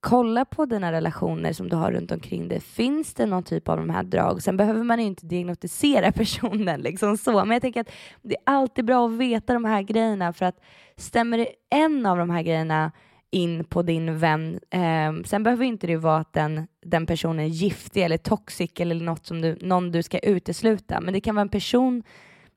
[0.00, 2.60] kolla på dina relationer som du har runt omkring dig.
[2.60, 4.42] Finns det någon typ av de här drag?
[4.42, 7.90] Sen behöver man ju inte diagnostisera personen liksom så, men jag tänker att
[8.22, 10.60] det är alltid bra att veta de här grejerna för att
[10.96, 12.92] stämmer det en av de här grejerna
[13.30, 14.60] in på din vän.
[14.70, 18.94] Eh, sen behöver inte det vara att den, den personen är giftig eller toxic eller
[18.94, 22.02] något som du, någon du ska utesluta, men det kan vara en person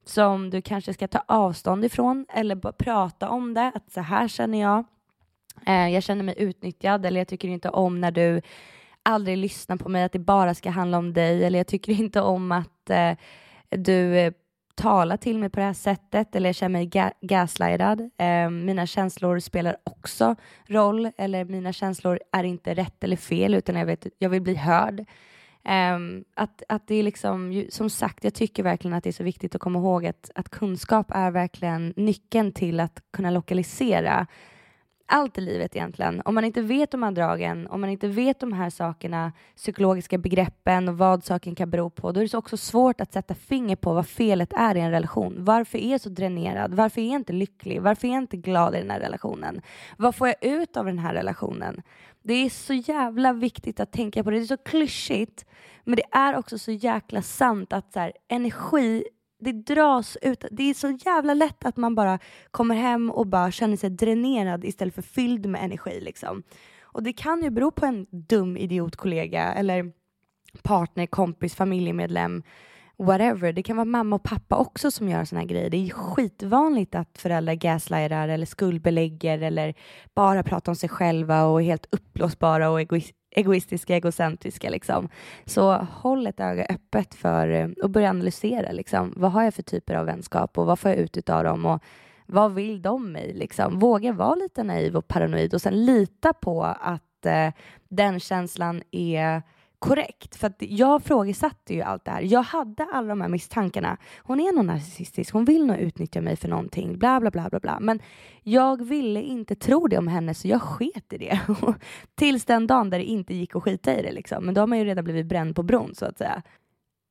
[0.06, 4.28] som du kanske ska ta avstånd ifrån eller bara prata om det, att så här
[4.28, 4.86] känner jag
[5.68, 8.42] Eh, jag känner mig utnyttjad eller jag tycker inte om när du
[9.04, 12.22] aldrig lyssnar på mig, att det bara ska handla om dig eller jag tycker inte
[12.22, 13.12] om att eh,
[13.70, 14.34] du eh,
[14.76, 18.10] talar till mig på det här sättet eller jag känner mig ga gaslightad.
[18.18, 20.36] Eh, mina känslor spelar också
[20.68, 24.56] roll eller mina känslor är inte rätt eller fel utan jag, vet, jag vill bli
[24.56, 25.06] hörd.
[25.96, 29.24] Um, att, att det är liksom, som sagt, jag tycker verkligen att det är så
[29.24, 34.28] viktigt att komma ihåg att, att kunskap är verkligen nyckeln till att kunna lokalisera
[35.12, 36.22] allt i livet egentligen.
[36.26, 40.18] Om man inte vet de här dragen, om man inte vet de här sakerna, psykologiska
[40.18, 43.76] begreppen och vad saken kan bero på, då är det också svårt att sätta finger
[43.76, 45.36] på vad felet är i en relation.
[45.38, 46.74] Varför är jag så dränerad?
[46.74, 47.82] Varför är jag inte lycklig?
[47.82, 49.62] Varför är jag inte glad i den här relationen?
[49.98, 51.82] Vad får jag ut av den här relationen?
[52.24, 54.38] Det är så jävla viktigt att tänka på det.
[54.38, 55.46] Det är så klyschigt,
[55.84, 59.04] men det är också så jäkla sant att så här, energi
[59.42, 60.46] det dras ut.
[60.52, 62.20] Det är så jävla lätt att man bara
[62.52, 66.02] kommer hem och bara känner sig dränerad istället för fylld med energi.
[66.02, 66.44] Liksom.
[66.82, 69.92] Och det kan ju bero på en dum idiotkollega eller
[70.64, 72.44] partner, kompis, familjemedlem,
[72.98, 73.54] whatever.
[73.54, 75.70] Det kan vara mamma och pappa också som gör såna här grejer.
[75.70, 79.74] Det är skitvanligt att föräldrar gaslightar eller skuldbelägger eller
[80.16, 84.70] bara pratar om sig själva och är helt uppblåsbara och egoistiska egoistiska, egocentriska.
[84.70, 85.10] Liksom.
[85.46, 88.72] Så håll ett öga öppet för eh, och börja analysera.
[88.72, 89.14] Liksom.
[89.18, 91.66] Vad har jag för typer av vänskap och vad får jag ut av dem?
[91.66, 91.84] Och
[92.26, 93.34] vad vill de mig?
[93.34, 93.80] Liksom?
[93.80, 97.50] Våga vara lite naiv och paranoid och sen lita på att eh,
[97.90, 99.42] den känslan är
[99.82, 100.36] korrekt.
[100.36, 102.22] För att jag frågesatte ju allt det här.
[102.22, 103.98] Jag hade alla de här misstankarna.
[104.18, 107.60] Hon är nog narcissistisk, hon vill nog utnyttja mig för någonting, bla bla bla bla
[107.60, 107.80] bla.
[107.80, 108.00] Men
[108.44, 111.40] jag ville inte tro det om henne så jag sket i det.
[112.16, 114.46] Tills den dagen där det inte gick att skita i det liksom.
[114.46, 116.42] Men då har man ju redan blivit bränd på bron så att säga.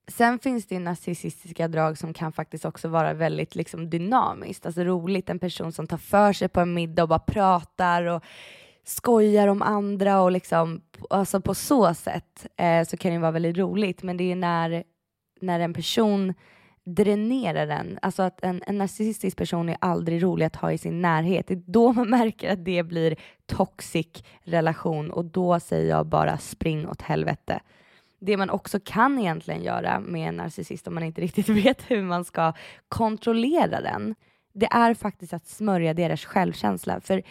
[0.08, 4.84] Sen finns det ju narcissistiska drag som kan faktiskt också vara väldigt liksom, dynamiskt, alltså
[4.84, 5.30] roligt.
[5.30, 8.24] En person som tar för sig på en middag och bara pratar och
[8.84, 13.58] skojar om andra och liksom, alltså på så sätt eh, så kan det vara väldigt
[13.58, 14.02] roligt.
[14.02, 14.84] Men det är när,
[15.40, 16.34] när en person
[16.84, 21.02] dränerar den, alltså att en, en narcissistisk person är aldrig rolig att ha i sin
[21.02, 21.46] närhet.
[21.46, 23.16] Det är då man märker att det blir
[23.46, 24.06] toxic
[24.42, 27.60] relation och då säger jag bara spring åt helvete
[28.20, 32.02] det man också kan egentligen göra med en narcissist om man inte riktigt vet hur
[32.02, 32.52] man ska
[32.88, 34.14] kontrollera den,
[34.52, 37.00] det är faktiskt att smörja deras självkänsla.
[37.00, 37.22] För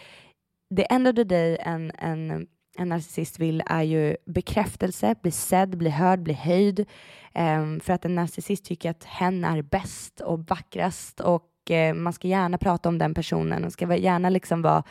[0.76, 2.46] the end of the day en, en,
[2.76, 6.86] en narcissist vill är ju bekräftelse, bli sedd, bli hörd, bli höjd.
[7.34, 12.12] Um, för att en narcissist tycker att hen är bäst och vackrast och uh, man
[12.12, 14.82] ska gärna prata om den personen och ska gärna liksom vara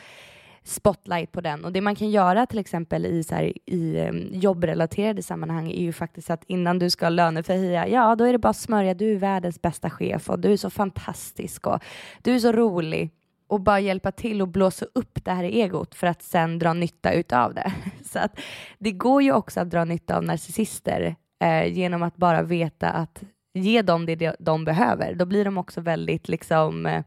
[0.64, 1.64] spotlight på den.
[1.64, 5.82] Och det man kan göra till exempel i, så här, i um, jobbrelaterade sammanhang är
[5.82, 9.12] ju faktiskt att innan du ska löneförhöja, ja då är det bara att smörja, du
[9.12, 11.82] är världens bästa chef och du är så fantastisk och
[12.22, 13.10] du är så rolig
[13.50, 17.12] och bara hjälpa till och blåsa upp det här egot för att sen dra nytta
[17.12, 17.72] utav det.
[18.04, 18.40] Så att
[18.78, 23.22] det går ju också att dra nytta av narcissister eh, genom att bara veta att
[23.54, 25.14] ge dem det de behöver.
[25.14, 27.02] Då blir de också väldigt liksom eh,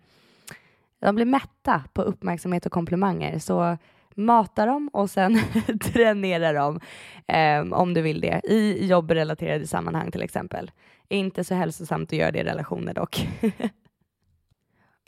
[0.99, 3.39] de blir mätta på uppmärksamhet och komplimanger.
[3.39, 3.77] Så
[4.15, 5.39] mata dem och sen
[5.93, 6.79] dränera dem
[7.27, 10.71] eh, om du vill det i jobbrelaterade sammanhang till exempel.
[11.09, 13.27] Inte så hälsosamt att göra det i relationer dock.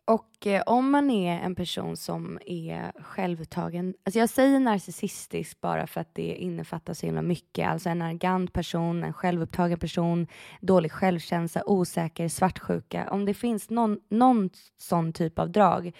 [0.08, 5.88] Och eh, om man är en person som är självupptagen, alltså jag säger narcissistisk bara
[5.88, 10.28] för att det innefattar så himla mycket, alltså en arrogant person, en självupptagen person,
[10.62, 13.08] dålig självkänsla, osäker, svartsjuka.
[13.12, 15.92] Om det finns någon, någon sån typ av drag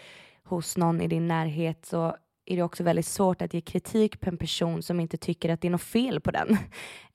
[0.44, 4.30] hos någon i din närhet så är det också väldigt svårt att ge kritik på
[4.30, 6.58] en person som inte tycker att det är något fel på den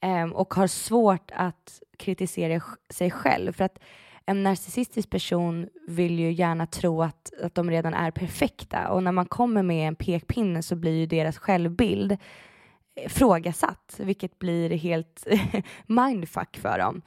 [0.02, 3.52] um, och har svårt att kritisera sig själv.
[3.52, 3.78] För att
[4.26, 9.12] en narcissistisk person vill ju gärna tro att, att de redan är perfekta och när
[9.12, 15.26] man kommer med en pekpinne så blir ju deras självbild eh, frågasatt, vilket blir helt
[15.86, 17.02] mindfuck för dem.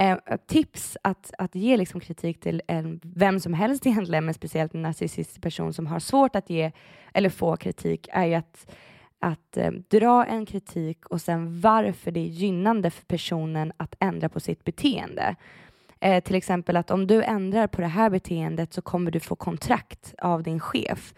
[0.00, 0.16] Eh,
[0.46, 4.82] tips att, att ge liksom kritik till en, vem som helst egentligen, men speciellt en
[4.82, 6.72] narcissistisk person som har svårt att ge
[7.14, 8.70] eller få kritik, är ju att,
[9.18, 14.28] att eh, dra en kritik och sen varför det är gynnande för personen att ändra
[14.28, 15.36] på sitt beteende.
[16.00, 19.36] Eh, till exempel att om du ändrar på det här beteendet så kommer du få
[19.36, 21.14] kontrakt av din chef.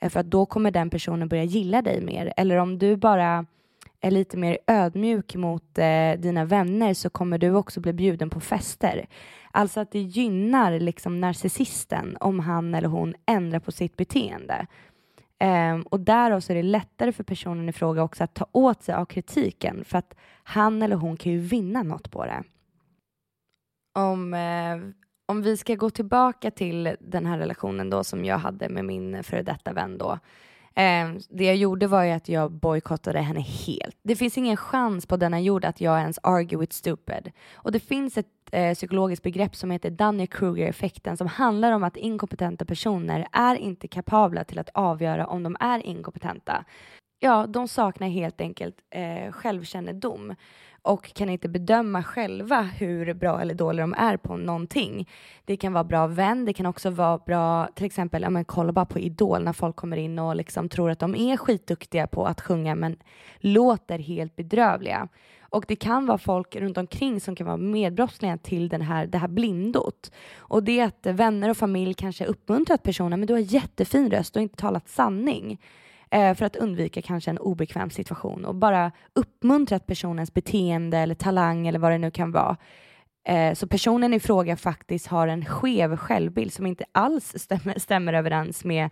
[0.00, 2.32] Eh, för att då kommer den personen börja gilla dig mer.
[2.36, 3.46] Eller om du bara
[4.00, 8.40] är lite mer ödmjuk mot eh, dina vänner så kommer du också bli bjuden på
[8.40, 9.06] fester.
[9.50, 14.66] Alltså att det gynnar liksom narcissisten om han eller hon ändrar på sitt beteende.
[15.44, 18.82] Um, och därav så är det lättare för personen i fråga också att ta åt
[18.82, 20.14] sig av kritiken för att
[20.44, 22.42] han eller hon kan ju vinna något på det
[23.94, 24.76] om, eh,
[25.26, 29.24] om vi ska gå tillbaka till den här relationen då som jag hade med min
[29.24, 30.18] före detta vän då.
[30.76, 33.96] Eh, det jag gjorde var ju att jag bojkottade henne helt.
[34.02, 37.32] Det finns ingen chans på denna jord att jag ens argue with stupid.
[37.54, 42.64] Och det finns ett eh, psykologiskt begrepp som heter Dunning-Kruger-effekten som handlar om att inkompetenta
[42.64, 46.64] personer är inte kapabla till att avgöra om de är inkompetenta.
[47.18, 50.34] Ja, de saknar helt enkelt eh, självkännedom
[50.84, 55.08] och kan inte bedöma själva hur bra eller dåliga de är på någonting.
[55.44, 58.72] Det kan vara bra vän, det kan också vara bra, till exempel, ja, men kolla
[58.72, 62.26] bara på Idol när folk kommer in och liksom tror att de är skitduktiga på
[62.26, 62.96] att sjunga men
[63.38, 65.08] låter helt bedrövliga.
[65.40, 69.18] Och det kan vara folk runt omkring som kan vara medbrottslingar till den här, det
[69.18, 70.12] här blindot.
[70.36, 74.36] Och det är att vänner och familj kanske uppmuntrat personen, men du har jättefin röst
[74.36, 75.58] och inte talat sanning
[76.14, 81.66] eh, för att undvika kanske en obekväm situation och bara uppmuntrat personens beteende eller talang
[81.66, 82.56] eller vad det nu kan vara.
[83.24, 88.12] Eh, så personen i fråga faktiskt har en skev självbild som inte alls stämmer, stämmer
[88.12, 88.90] överens med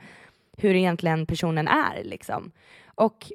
[0.56, 2.04] hur egentligen personen är.
[2.04, 2.52] Liksom.
[2.94, 3.32] Och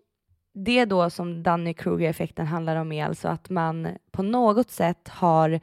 [0.54, 5.60] det då som Danny Kruger-effekten handlar om är alltså att man på något sätt har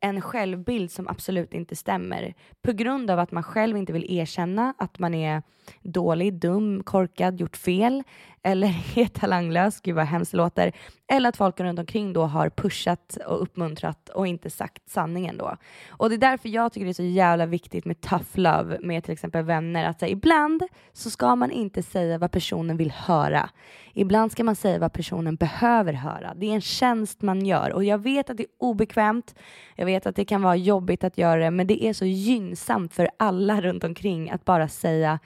[0.00, 4.74] en självbild som absolut inte stämmer på grund av att man själv inte vill erkänna
[4.78, 5.42] att man är
[5.82, 8.02] dålig, dum, korkad, gjort fel
[8.42, 8.68] eller
[8.98, 10.72] är talanglös, gud vad hemskt det låter,
[11.12, 15.56] eller att folk runt omkring då har pushat och uppmuntrat och inte sagt sanningen då.
[15.90, 19.04] Och det är därför jag tycker det är så jävla viktigt med tough love med
[19.04, 23.50] till exempel vänner, att här, ibland så ska man inte säga vad personen vill höra.
[23.94, 26.34] Ibland ska man säga vad personen behöver höra.
[26.36, 29.34] Det är en tjänst man gör och jag vet att det är obekvämt.
[29.76, 32.94] Jag vet att det kan vara jobbigt att göra det, men det är så gynnsamt
[32.94, 35.18] för alla runt omkring att bara säga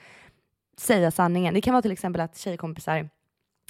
[0.77, 1.53] säga sanningen.
[1.53, 3.09] Det kan vara till exempel att tjejkompisar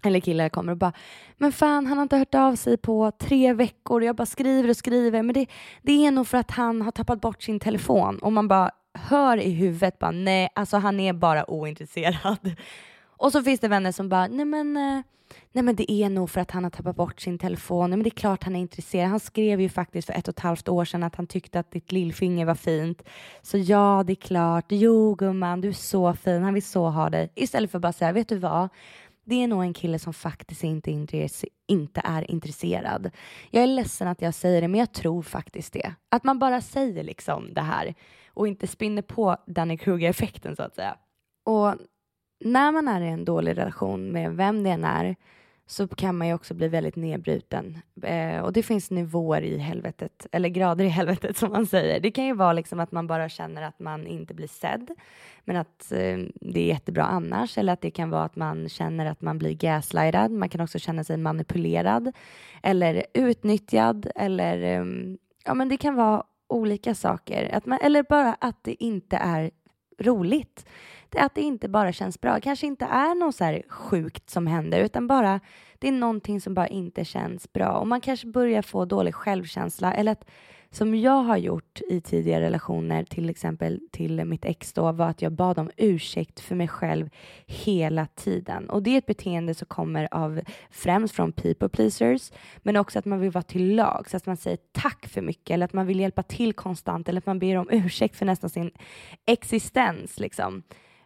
[0.04, 0.94] eller killar kommer och bara,
[1.38, 4.04] men fan han har inte hört av sig på tre veckor.
[4.04, 5.46] Jag bara skriver och skriver, men det,
[5.82, 8.20] det är nog för att han har tappat bort sin telefon.
[8.20, 12.56] Och man bara hör i huvudet bara, nej, alltså han är bara ointresserad.
[13.24, 15.02] Och så finns det vänner som bara, nej men, eh,
[15.52, 17.90] nej men det är nog för att han har tappat bort sin telefon.
[17.90, 19.10] Nej men det är klart han är intresserad.
[19.10, 21.72] Han skrev ju faktiskt för ett och ett halvt år sedan att han tyckte att
[21.72, 23.04] ditt lillfinger var fint.
[23.42, 24.66] Så ja, det är klart.
[24.70, 26.44] Jo gumman, du är så fin.
[26.44, 27.32] Han vill så ha dig.
[27.36, 28.70] Istället för att bara säga, vet du vad?
[29.26, 30.92] Det är nog en kille som faktiskt inte,
[31.68, 33.12] inte är intresserad.
[33.52, 35.94] Jag är ledsen att jag säger det, men jag tror faktiskt det.
[36.12, 37.94] Att man bara säger liksom det här
[38.28, 40.98] och inte spinner på Danny Kruger-effekten så att säga.
[41.46, 41.76] Och
[42.44, 45.16] när man är i en dålig relation med vem det än är
[45.66, 47.78] så kan man ju också bli väldigt nedbruten.
[48.04, 52.00] Eh, och det finns nivåer i helvetet, eller grader i helvetet som man säger.
[52.00, 54.92] Det kan ju vara liksom att man bara känner att man inte blir sedd,
[55.46, 57.58] men att eh, det är jättebra annars.
[57.58, 60.32] Eller att det kan vara att man känner att man blir gaslightad.
[60.32, 62.12] Man kan också känna sig manipulerad
[62.64, 64.12] eller utnyttjad.
[64.16, 64.86] Eller eh,
[65.46, 67.56] ja, men det kan vara olika saker.
[67.56, 69.52] Att man, eller bara att det inte är
[70.00, 70.66] roligt
[71.16, 72.40] att det inte bara känns bra.
[72.40, 75.40] kanske inte är något så här sjukt som händer utan bara
[75.80, 79.94] det är någonting som bara inte känns bra och man kanske börjar få dålig självkänsla
[79.94, 80.26] eller att
[80.74, 85.22] som jag har gjort i tidigare relationer, till exempel till mitt ex då, var att
[85.22, 87.10] jag bad om ursäkt för mig själv
[87.46, 88.70] hela tiden.
[88.70, 90.42] Och det är ett beteende som kommer av
[90.72, 94.38] främst från people pleasers, men också att man vill vara till lag, så att man
[94.38, 97.56] säger tack för mycket eller att man vill hjälpa till konstant eller att man ber
[97.56, 98.72] om ursäkt för nästan sin
[99.26, 100.64] existens liksom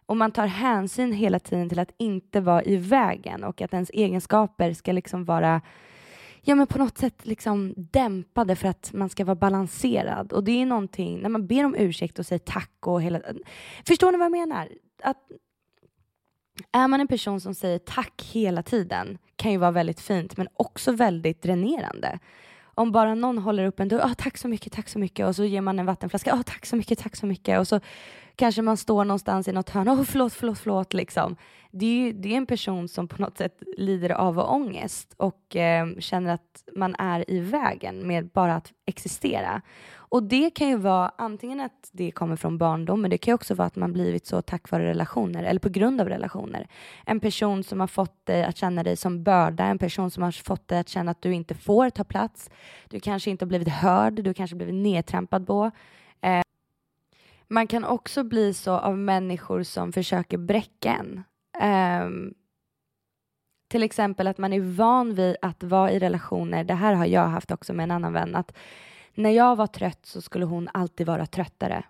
[0.07, 3.89] och man tar hänsyn hela tiden till att inte vara i vägen och att ens
[3.89, 5.61] egenskaper ska liksom vara
[6.41, 10.33] ja, men på något sätt liksom dämpade för att man ska vara balanserad.
[10.33, 13.21] Och det är någonting, när man ber om ursäkt och säger tack och hela...
[13.87, 14.69] Förstår ni vad jag menar?
[15.03, 15.17] Att
[16.71, 20.47] är man en person som säger tack hela tiden kan ju vara väldigt fint men
[20.53, 22.19] också väldigt dränerande.
[22.63, 25.35] Om bara någon håller upp en dörr, oh, tack så mycket, tack så mycket och
[25.35, 27.79] så ger man en vattenflaska, oh, tack så mycket, tack så mycket och så
[28.37, 31.35] kanske man står någonstans i något hörn, oh, förlåt, förlåt, förlåt liksom.
[31.71, 35.87] Det är, det är en person som på något sätt lider av ångest och eh,
[35.99, 39.61] känner att man är i vägen med bara att existera.
[40.09, 43.55] Och det kan ju vara antingen att det kommer från barndom, men det kan också
[43.55, 46.67] vara att man blivit så tack vare relationer eller på grund av relationer.
[47.05, 50.31] En person som har fått dig att känna dig som börda, en person som har
[50.31, 52.49] fått dig att känna att du inte får ta plats.
[52.89, 55.71] Du kanske inte har blivit hörd, du kanske blivit nedtrampad på.
[56.21, 56.41] Eh,
[57.49, 61.23] man kan också bli så av människor som försöker bräcka en.
[62.05, 62.33] Um,
[63.69, 66.63] till exempel att man är van vid att vara i relationer.
[66.63, 68.35] Det här har jag haft också med en annan vän.
[68.35, 68.53] Att
[69.15, 71.83] när jag var trött så skulle hon alltid vara tröttare.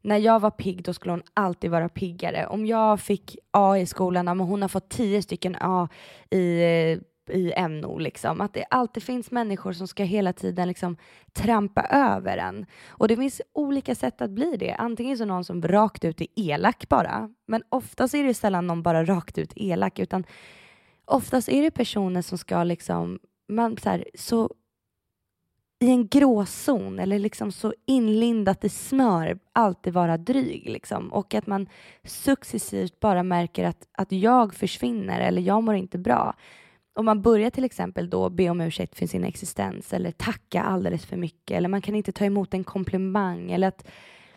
[0.00, 2.46] När jag var pigg då skulle hon alltid vara piggare.
[2.46, 5.88] Om jag fick A i skolan, men hon har fått tio stycken A
[6.30, 6.98] i eh,
[7.30, 8.40] i NO, liksom.
[8.40, 10.96] Att det alltid finns människor som ska hela tiden liksom
[11.32, 12.66] trampa över en.
[12.88, 14.74] Och det finns olika sätt att bli det.
[14.74, 18.82] Antingen så någon som rakt ut är elak bara, men oftast är det sällan någon
[18.82, 20.24] bara rakt ut elak, utan
[21.04, 23.18] oftast är det personer som ska liksom,
[23.48, 24.50] man så, här, så
[25.82, 31.12] i en gråzon eller liksom så inlindat i smör alltid vara dryg liksom.
[31.12, 31.68] och att man
[32.04, 36.34] successivt bara märker att, att jag försvinner eller jag mår inte bra
[36.94, 41.06] om man börjar till exempel då be om ursäkt för sin existens eller tacka alldeles
[41.06, 43.88] för mycket eller man kan inte ta emot en komplimang eller att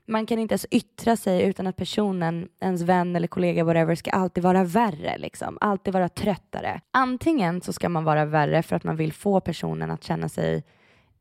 [0.08, 4.12] man kan inte ens yttra sig utan att personen, ens vän eller kollega, whatever, ska
[4.12, 5.58] alltid vara värre, liksom.
[5.62, 6.82] alltid vara tröttare.
[6.92, 10.64] Antingen så ska man vara värre för att man vill få personen att känna sig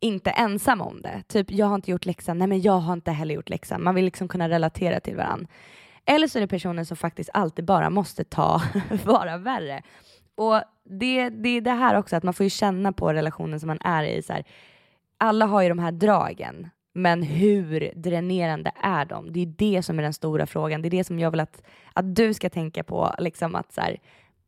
[0.00, 1.22] inte ensam om det.
[1.26, 3.82] Typ, jag har inte gjort läxan, nej men jag har inte heller gjort läxan.
[3.82, 5.46] Man vill liksom kunna relatera till varandra.
[6.06, 8.62] Eller så är det personen som faktiskt alltid bara måste ta,
[9.04, 9.82] vara värre.
[10.34, 13.66] Och det, det är det här också, att man får ju känna på relationen som
[13.66, 14.22] man är i.
[14.22, 14.44] Så här,
[15.18, 19.32] alla har ju de här dragen, men hur dränerande är de?
[19.32, 20.82] Det är det som är den stora frågan.
[20.82, 21.62] Det är det som jag vill att,
[21.92, 23.14] att du ska tänka på.
[23.18, 23.96] Liksom att så här,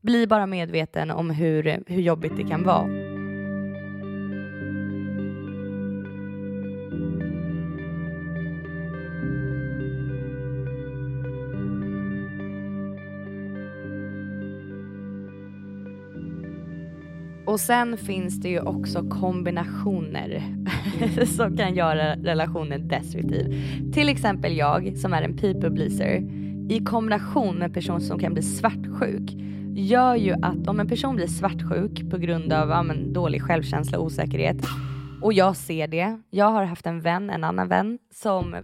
[0.00, 3.15] bli bara medveten om hur, hur jobbigt det kan vara.
[17.56, 20.42] Och sen finns det ju också kombinationer
[21.36, 23.62] som kan göra relationen destruktiv.
[23.92, 26.16] Till exempel jag som är en people pleaser
[26.70, 29.30] i kombination med en person som kan bli svartsjuk
[29.74, 33.98] gör ju att om en person blir svartsjuk på grund av ja, men, dålig självkänsla
[33.98, 34.66] och osäkerhet
[35.22, 36.20] och jag ser det.
[36.30, 38.56] Jag har haft en vän, en annan vän som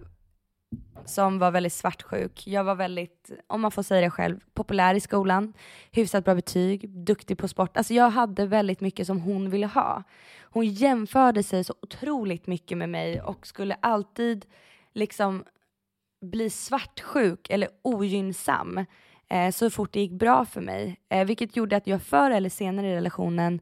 [1.05, 2.47] som var väldigt svartsjuk.
[2.47, 5.53] Jag var väldigt, om man får säga det själv, populär i skolan,
[5.91, 7.77] hyfsat bra betyg, duktig på sport.
[7.77, 10.03] Alltså jag hade väldigt mycket som hon ville ha.
[10.41, 14.45] Hon jämförde sig så otroligt mycket med mig och skulle alltid
[14.93, 15.43] liksom
[16.21, 18.85] bli svartsjuk eller ogynnsam
[19.29, 20.99] eh, så fort det gick bra för mig.
[21.09, 23.59] Eh, vilket gjorde att jag förr eller senare i relationen,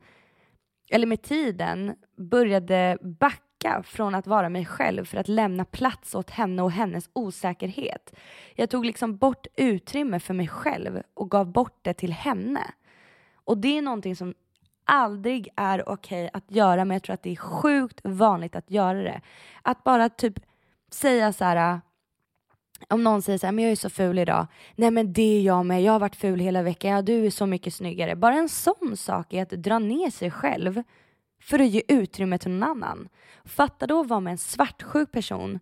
[0.90, 6.16] eller med tiden, började backa backa från att vara mig själv för att lämna plats
[6.16, 8.14] åt henne och hennes osäkerhet.
[8.56, 12.62] Jag tog liksom bort utrymme för mig själv och gav bort det till henne.
[13.46, 14.34] Och det är någonting som
[14.86, 18.72] aldrig är okej okay att göra men jag tror att det är sjukt vanligt att
[18.72, 19.22] göra det.
[19.62, 20.40] Att bara typ
[20.92, 21.80] säga så här äh,
[22.90, 24.48] om någon säger så här, men jag är så ful idag.
[24.76, 27.30] Nej men det är jag med, jag har varit ful hela veckan, ja du är
[27.30, 28.16] så mycket snyggare.
[28.16, 30.84] Bara en sån sak är att dra ner sig själv
[31.42, 33.10] för att ge utrymme till någon annan.
[33.46, 35.60] Fatta då att vara med en svartsjuk person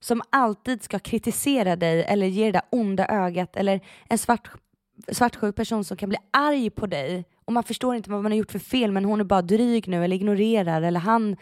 [0.00, 4.50] som alltid ska kritisera dig eller ge det där onda ögat eller en svart,
[5.12, 8.36] svartsjuk person som kan bli arg på dig och man förstår inte vad man har
[8.36, 11.36] gjort för fel men hon är bara dryg nu eller ignorerar eller han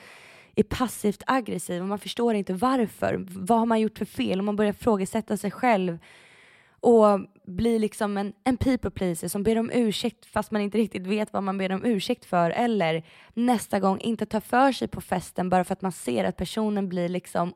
[0.56, 3.26] är passivt aggressiv och man förstår inte varför.
[3.28, 4.38] Vad har man gjort för fel?
[4.38, 5.98] Och man börjar frågasätta sig själv
[6.80, 7.20] och
[7.50, 11.32] blir liksom en, en people pleaser som ber om ursäkt fast man inte riktigt vet
[11.32, 13.02] vad man ber om ursäkt för eller
[13.34, 16.88] nästa gång inte ta för sig på festen bara för att man ser att personen
[16.88, 17.54] blir liksom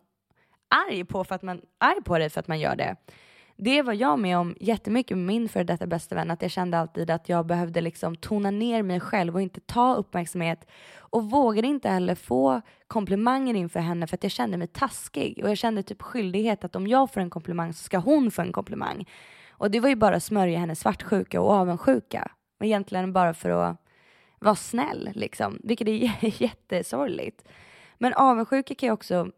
[0.88, 2.96] arg på, för att man, arg på dig för att man gör det
[3.56, 6.78] det var jag med om jättemycket med min före detta bästa vän, att jag kände
[6.78, 10.66] alltid att jag behövde liksom tona ner mig själv och inte ta uppmärksamhet
[10.98, 15.50] och vågade inte heller få komplimanger inför henne för att jag kände mig taskig och
[15.50, 18.52] jag kände typ skyldighet att om jag får en komplimang så ska hon få en
[18.52, 19.04] komplimang.
[19.58, 22.30] Och det var ju bara att smörja hennes svartsjuka och avundsjuka.
[22.58, 23.76] Och egentligen bara för att
[24.38, 27.44] vara snäll liksom, vilket är jättesorgligt.
[27.98, 29.30] Men avundsjuka kan ju också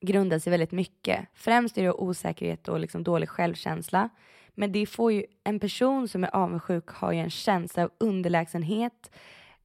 [0.00, 1.26] grundar sig väldigt mycket.
[1.34, 4.08] Främst är det osäkerhet och liksom dålig självkänsla.
[4.54, 9.10] Men det får ju, en person som är avundsjuk har ju en känsla av underlägsenhet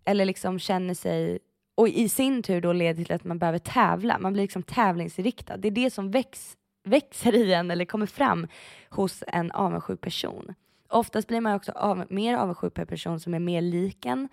[0.06, 1.40] eller liksom känner sig
[1.76, 4.20] och i sin tur då leder till att man behöver tävla.
[4.20, 5.58] Man blir liksom tävlingsriktad.
[5.58, 8.48] Det är det som väcks växer i en eller kommer fram
[8.90, 10.56] hos en avundsjuk person.
[10.90, 14.30] Oftast blir man också av, mer avundsjuk på en person som är mer lik en.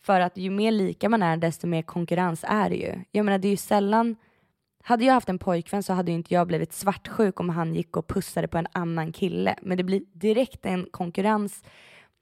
[0.00, 2.94] För att ju mer lika man är desto mer konkurrens är det ju.
[3.10, 4.16] Jag menar det är ju sällan
[4.88, 8.06] hade jag haft en pojkvän så hade inte jag blivit svartsjuk om han gick och
[8.06, 9.56] pussade på en annan kille.
[9.62, 11.64] Men det blir direkt en konkurrens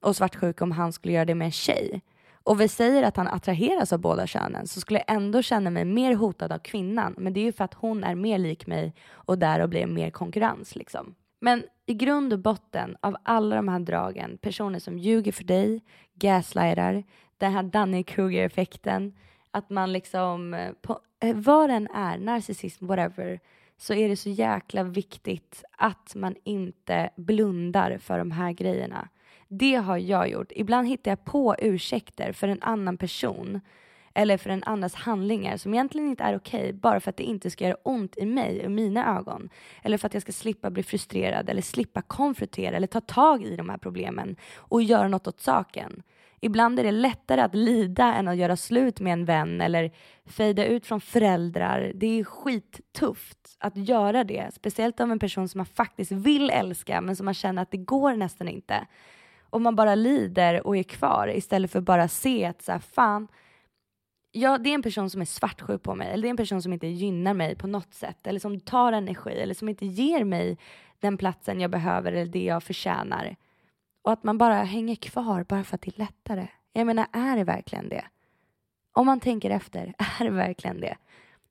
[0.02, 2.00] och svartsjuk om han skulle göra det med en tjej.
[2.44, 5.84] Och vi säger att han attraheras av båda könen så skulle jag ändå känna mig
[5.84, 7.14] mer hotad av kvinnan.
[7.18, 10.10] Men det är ju för att hon är mer lik mig och därav blir mer
[10.10, 11.14] konkurrens liksom.
[11.40, 15.82] Men i grund och botten av alla de här dragen, personer som ljuger för dig,
[16.14, 17.04] gaslightar,
[17.38, 19.12] den här Dunning-Kruger-effekten,
[19.50, 23.40] att man liksom, eh, på, eh, vad den är, narcissism, whatever,
[23.76, 29.08] så är det så jäkla viktigt att man inte blundar för de här grejerna.
[29.58, 30.52] Det har jag gjort.
[30.54, 33.60] Ibland hittar jag på ursäkter för en annan person
[34.14, 37.22] eller för en annans handlingar som egentligen inte är okej okay, bara för att det
[37.22, 39.48] inte ska göra ont i mig och mina ögon.
[39.82, 43.56] Eller för att jag ska slippa bli frustrerad eller slippa konfrontera eller ta tag i
[43.56, 46.02] de här problemen och göra något åt saken.
[46.40, 49.90] Ibland är det lättare att lida än att göra slut med en vän eller
[50.26, 51.92] fejda ut från föräldrar.
[51.94, 57.00] Det är skittufft att göra det, speciellt av en person som man faktiskt vill älska
[57.00, 58.86] men som man känner att det går nästan inte.
[59.54, 63.28] Och man bara lider och är kvar istället för bara se att så här, fan,
[64.32, 66.62] ja, det är en person som är svartsjuk på mig eller det är en person
[66.62, 70.24] som inte gynnar mig på något sätt eller som tar energi eller som inte ger
[70.24, 70.58] mig
[70.98, 73.36] den platsen jag behöver eller det jag förtjänar.
[74.02, 76.48] Och att man bara hänger kvar bara för att det är lättare.
[76.72, 78.04] Jag menar, är det verkligen det?
[78.92, 80.96] Om man tänker efter, är det verkligen det?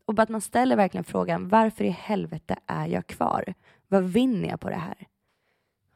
[0.06, 3.54] Och att man ställer verkligen frågan, varför i helvete är jag kvar?
[3.88, 5.08] Vad vinner jag på det här?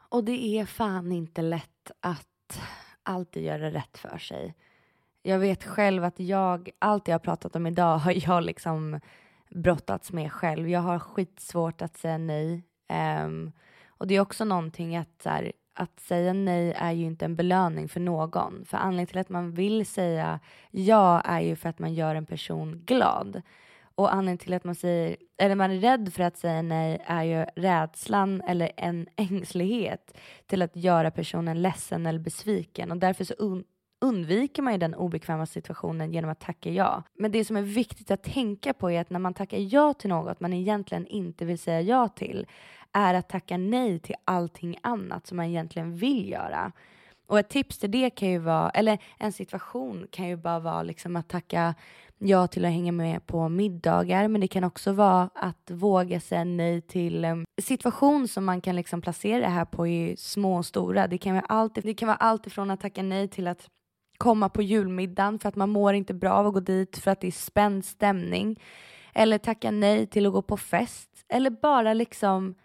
[0.10, 2.60] Och det är fan inte lätt att
[3.04, 4.56] alltid göra rätt för sig.
[5.24, 9.00] Jag vet själv att jag, allt jag har pratat om idag har jag liksom
[9.50, 10.70] brottats med själv.
[10.70, 12.64] Jag har skitsvårt att säga nej.
[13.24, 13.52] Um,
[13.88, 17.36] och det är också någonting att så här, att säga nej är ju inte en
[17.36, 18.66] belöning för någon.
[18.66, 20.40] För anledningen till att man vill säga
[20.72, 23.42] ja är ju för att man gör en person glad.
[23.98, 27.24] Och anledningen till att man säger, eller man är rädd för att säga nej är
[27.24, 32.92] ju rädslan eller en ängslighet till att göra personen ledsen eller besviken.
[32.92, 33.64] Och därför så
[34.02, 37.04] undviker man ju den obekväma situationen genom att tacka ja.
[37.20, 40.10] Men det som är viktigt att tänka på är att när man tackar ja till
[40.10, 42.48] något man egentligen inte vill säga ja till
[42.92, 46.72] är att tacka nej till allting annat som man egentligen vill göra.
[47.28, 50.84] Och ett tips till det kan ju vara, eller en situation kan ju bara vara
[50.84, 51.76] liksom att tacka
[52.18, 56.44] ja till att hänga med på middagar, men det kan också vara att våga säga
[56.44, 60.66] nej till um, situation som man kan liksom placera det här på i små och
[60.66, 61.08] stora.
[61.08, 63.68] Det kan vara allt, det kan vara allt ifrån att tacka nej till att
[64.18, 67.22] komma på julmiddagen för att man mår inte bra av att gå dit för att
[67.22, 68.62] det är spänd stämning.
[69.14, 71.10] Eller tacka nej till att gå på fest.
[71.30, 72.56] Eller bara liksom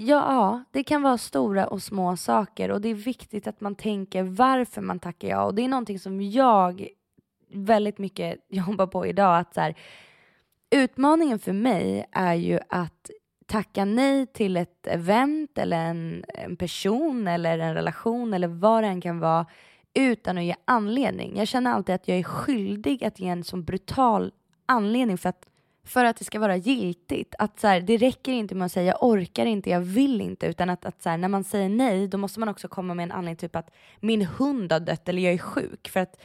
[0.00, 4.22] Ja, det kan vara stora och små saker och det är viktigt att man tänker
[4.22, 5.44] varför man tackar ja.
[5.44, 6.88] Och det är någonting som jag
[7.50, 9.38] väldigt mycket jobbar på idag.
[9.38, 9.74] Att så här,
[10.70, 13.10] utmaningen för mig är ju att
[13.46, 18.88] tacka nej till ett event eller en, en person eller en relation eller vad det
[18.88, 19.46] än kan vara
[19.94, 21.36] utan att ge anledning.
[21.36, 24.32] Jag känner alltid att jag är skyldig att ge en sån brutal
[24.66, 25.48] anledning för att
[25.88, 27.34] för att det ska vara giltigt.
[27.38, 30.46] Att så här, det räcker inte med att säga jag orkar inte, jag vill inte,
[30.46, 33.04] utan att, att så här, när man säger nej, då måste man också komma med
[33.04, 33.70] en anledning, typ att
[34.00, 35.88] min hund har dött eller jag är sjuk.
[35.88, 36.20] För att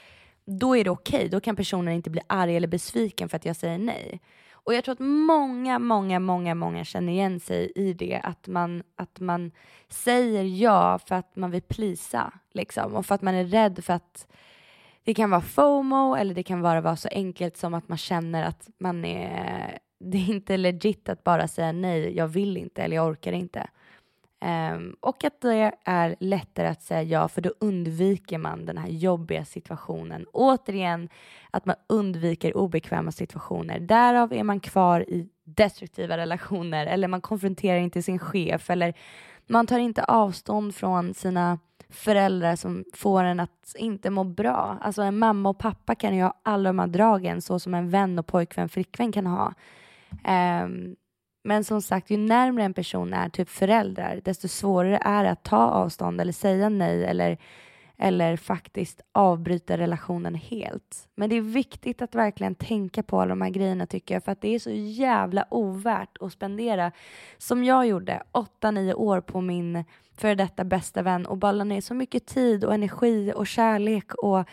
[0.45, 1.29] då är det okej, okay.
[1.29, 4.21] då kan personen inte bli arg eller besviken för att jag säger nej.
[4.53, 8.83] Och jag tror att många, många, många, många känner igen sig i det, att man,
[8.95, 9.51] att man
[9.89, 13.93] säger ja för att man vill plisa, liksom, och för att man är rädd för
[13.93, 14.27] att
[15.03, 18.43] det kan vara FOMO eller det kan bara vara så enkelt som att man känner
[18.43, 22.95] att man är, det är inte legit att bara säga nej, jag vill inte eller
[22.95, 23.67] jag orkar inte.
[24.43, 28.87] Um, och att det är lättare att säga ja, för då undviker man den här
[28.87, 30.25] jobbiga situationen.
[30.33, 31.09] Återigen,
[31.51, 33.79] att man undviker obekväma situationer.
[33.79, 38.93] Därav är man kvar i destruktiva relationer eller man konfronterar inte sin chef eller
[39.47, 44.77] man tar inte avstånd från sina föräldrar som får en att inte må bra.
[44.81, 47.89] Alltså en mamma och pappa kan ju ha alla de här dragen så som en
[47.89, 49.53] vän och pojkvän, flickvän kan ha.
[50.63, 50.95] Um,
[51.43, 55.43] men som sagt, ju närmare en person är, typ föräldrar, desto svårare är det att
[55.43, 57.37] ta avstånd eller säga nej eller,
[57.97, 61.07] eller faktiskt avbryta relationen helt.
[61.15, 64.31] Men det är viktigt att verkligen tänka på alla de här grejerna tycker jag, för
[64.31, 66.91] att det är så jävla ovärt att spendera,
[67.37, 69.83] som jag gjorde, åtta, nio år på min
[70.17, 74.47] före detta bästa vän och balla ner så mycket tid och energi och kärlek och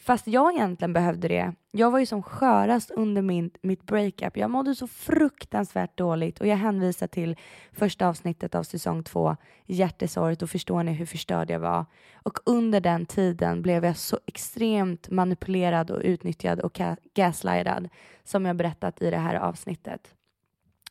[0.00, 1.52] Fast jag egentligen behövde det.
[1.70, 4.36] Jag var ju som skörast under min, mitt breakup.
[4.36, 7.36] Jag mådde så fruktansvärt dåligt och jag hänvisar till
[7.72, 9.36] första avsnittet av säsong två,
[9.66, 11.86] hjärtesorg, och förstår ni hur förstörd jag var.
[12.14, 16.80] Och under den tiden blev jag så extremt manipulerad och utnyttjad och
[17.14, 17.88] gaslightad
[18.24, 20.14] som jag berättat i det här avsnittet.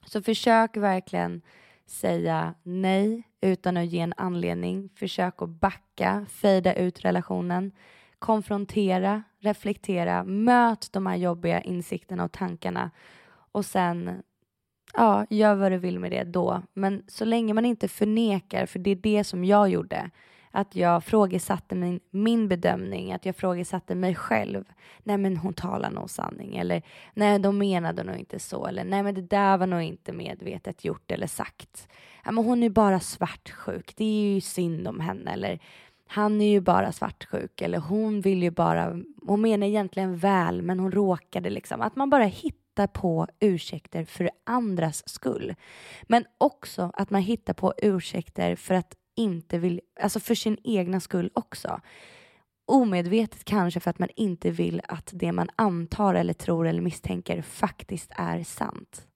[0.05, 1.41] Så försök verkligen
[1.85, 4.89] säga nej utan att ge en anledning.
[4.95, 7.71] Försök att backa, fejda ut relationen
[8.19, 12.91] konfrontera, reflektera, möt de här jobbiga insikterna och tankarna
[13.51, 14.23] och sen
[14.93, 16.61] ja, gör vad du vill med det då.
[16.73, 20.09] Men så länge man inte förnekar, för det är det som jag gjorde,
[20.51, 24.65] att jag frågesatte min, min bedömning, att jag frågesatte mig själv.
[25.03, 26.81] Nej men hon talar nog sanning eller
[27.13, 30.85] nej de menade nog inte så eller nej men det där var nog inte medvetet
[30.85, 31.87] gjort eller sagt.
[32.25, 35.59] Ja, men hon är bara svartsjuk, det är ju synd om henne eller
[36.07, 40.79] han är ju bara svartsjuk eller hon vill ju bara, hon menar egentligen väl men
[40.79, 41.81] hon råkade liksom.
[41.81, 45.55] Att man bara hittar på ursäkter för andras skull.
[46.03, 50.99] Men också att man hittar på ursäkter för att inte vill, alltså för sin egna
[50.99, 51.81] skull också.
[52.65, 57.41] Omedvetet kanske för att man inte vill att det man antar eller tror eller misstänker
[57.41, 59.06] faktiskt är sant.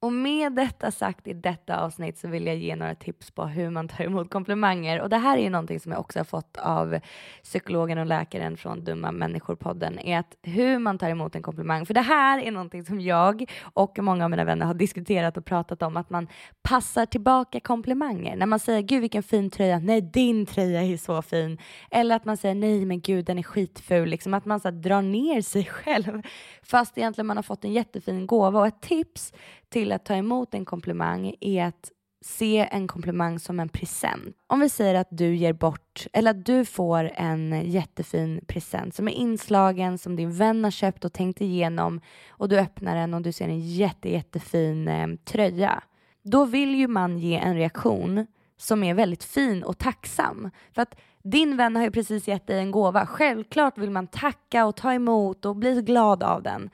[0.00, 3.70] Och med detta sagt i detta avsnitt så vill jag ge några tips på hur
[3.70, 5.00] man tar emot komplimanger.
[5.00, 6.98] Och det här är ju någonting som jag också har fått av
[7.42, 11.86] psykologen och läkaren från Dumma människor-podden, är att hur man tar emot en komplimang.
[11.86, 15.44] För det här är någonting som jag och många av mina vänner har diskuterat och
[15.44, 16.28] pratat om, att man
[16.62, 18.36] passar tillbaka komplimanger.
[18.36, 21.58] När man säger gud vilken fin tröja, nej din tröja är så fin.
[21.90, 25.02] Eller att man säger nej men gud den är skitful, liksom att man så drar
[25.02, 26.22] ner sig själv.
[26.62, 28.60] Fast egentligen man har fått en jättefin gåva.
[28.60, 29.32] Och ett tips
[29.68, 31.90] till att ta emot en komplimang är att
[32.20, 34.36] se en komplimang som en present.
[34.46, 39.08] Om vi säger att du ger bort, eller att du får en jättefin present som
[39.08, 43.22] är inslagen, som din vän har köpt och tänkt igenom och du öppnar den och
[43.22, 45.82] du ser en jätte, jättefin eh, tröja.
[46.22, 50.50] Då vill ju man ge en reaktion som är väldigt fin och tacksam.
[50.74, 53.06] För att din vän har ju precis gett dig en gåva.
[53.06, 56.70] Självklart vill man tacka och ta emot och bli glad av den.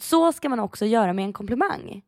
[0.00, 2.02] Så ska man också göra med en komplimang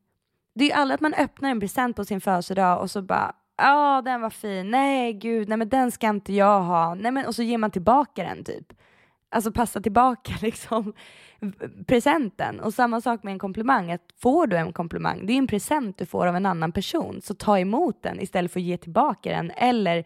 [0.54, 3.34] det är ju aldrig att man öppnar en present på sin födelsedag och så bara
[3.56, 7.26] ja den var fin, nej gud, nej men den ska inte jag ha, nej men
[7.26, 8.72] och så ger man tillbaka den typ.
[9.30, 10.92] Alltså passa tillbaka liksom
[11.86, 12.60] presenten.
[12.60, 15.98] Och samma sak med en komplimang, att får du en komplimang, det är en present
[15.98, 19.30] du får av en annan person, så ta emot den istället för att ge tillbaka
[19.30, 20.04] den eller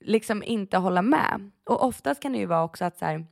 [0.00, 1.50] liksom inte hålla med.
[1.64, 3.26] Och oftast kan det ju vara också att så här,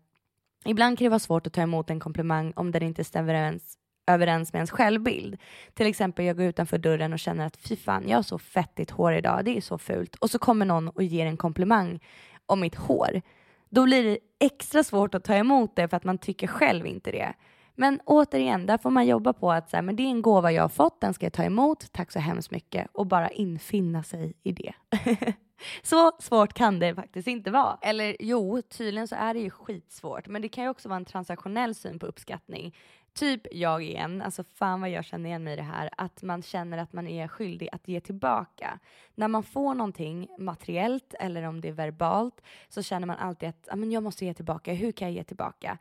[0.65, 3.79] ibland kan det vara svårt att ta emot en komplimang om den inte stämmer överens,
[4.07, 5.37] överens med ens självbild.
[5.75, 8.91] Till exempel jag går utanför dörren och känner att fy fan, jag har så fettigt
[8.91, 10.15] hår idag, det är så fult.
[10.15, 12.01] Och så kommer någon och ger en komplimang
[12.47, 13.23] om mitt hår.
[13.71, 17.11] Då blir det extra svårt att ta emot det för att man tycker själv inte
[17.11, 17.35] det.
[17.75, 20.53] Men återigen, där får man jobba på att så här, men det är en gåva
[20.53, 24.03] jag har fått, den ska jag ta emot, tack så hemskt mycket och bara infinna
[24.03, 24.73] sig i det.
[25.83, 27.79] så svårt kan det faktiskt inte vara.
[27.83, 31.05] Eller jo, tydligen så är det ju skitsvårt, men det kan ju också vara en
[31.05, 32.75] transaktionell syn på uppskattning.
[33.15, 36.43] Typ jag igen, alltså fan vad jag känner igen mig i det här, att man
[36.43, 38.79] känner att man är skyldig att ge tillbaka.
[39.15, 43.69] När man får någonting materiellt eller om det är verbalt så känner man alltid att
[43.71, 45.79] ah, men jag måste ge tillbaka, hur kan jag ge tillbaka?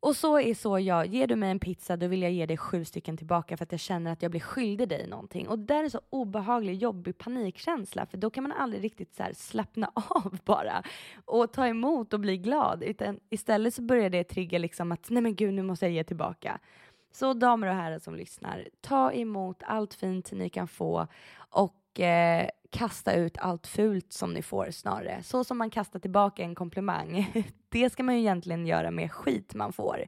[0.00, 2.56] Och så är så jag, ger du mig en pizza då vill jag ge dig
[2.56, 5.48] sju stycken tillbaka för att jag känner att jag blir skyldig dig någonting.
[5.48, 9.92] Och där är så obehaglig, jobbig panikkänsla för då kan man aldrig riktigt så slappna
[9.94, 10.82] av bara
[11.24, 12.82] och ta emot och bli glad.
[12.82, 16.04] Utan istället så börjar det trigga liksom att nej men gud nu måste jag ge
[16.04, 16.58] tillbaka.
[17.12, 21.06] Så damer och herrar som lyssnar, ta emot allt fint ni kan få
[21.50, 25.22] och eh, kasta ut allt fult som ni får snarare.
[25.22, 27.32] Så som man kastar tillbaka en komplimang.
[27.68, 30.04] Det ska man ju egentligen göra med skit man får.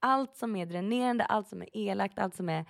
[0.00, 2.64] Allt som är dränerande, allt som är elakt, allt som är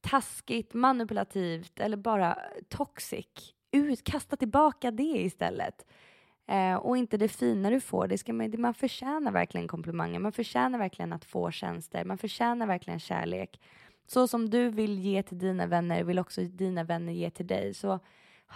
[0.00, 2.38] taskigt, manipulativt eller bara
[2.68, 3.26] toxic.
[3.72, 5.86] Ut, kasta tillbaka det istället.
[6.48, 8.06] Eh, och inte det fina du får.
[8.06, 10.18] Det ska man, man förtjänar verkligen komplimanger.
[10.18, 12.04] Man förtjänar verkligen att få tjänster.
[12.04, 13.60] Man förtjänar verkligen kärlek.
[14.06, 17.74] Så som du vill ge till dina vänner vill också dina vänner ge till dig.
[17.74, 18.00] Så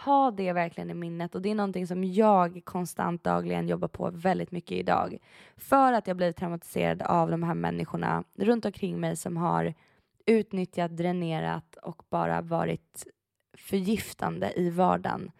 [0.04, 4.10] ha det verkligen i minnet och det är någonting som jag konstant dagligen jobbar på
[4.10, 5.18] väldigt mycket idag.
[5.56, 9.74] För att jag blir traumatiserad av de här människorna runt omkring mig som har
[10.26, 13.06] utnyttjat, dränerat och bara varit
[13.56, 15.30] förgiftande i vardagen.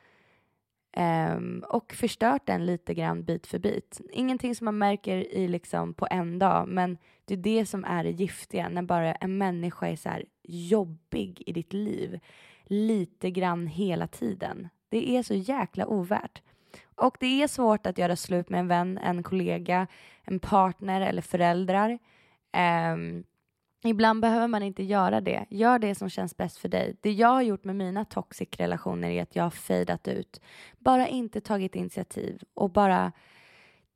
[1.37, 4.01] Um, och förstört den lite grann bit för bit.
[4.13, 8.05] Ingenting som man märker i liksom på en dag, men det är det som är
[8.05, 12.21] det giftiga, när bara en människa är så här jobbig i ditt liv
[12.65, 14.69] lite grann hela tiden.
[14.89, 16.43] Det är så jäkla ovärt.
[16.95, 19.87] Och det är svårt att göra slut med en vän, en kollega,
[20.25, 21.99] en partner eller föräldrar.
[22.93, 23.25] Um,
[23.85, 25.47] ibland behöver man inte göra det.
[25.51, 26.97] Gör det som känns bäst för dig.
[27.01, 30.41] Det jag har gjort med mina toxic relationer är att jag har fejdat ut.
[30.79, 33.13] Bara inte tagit initiativ och bara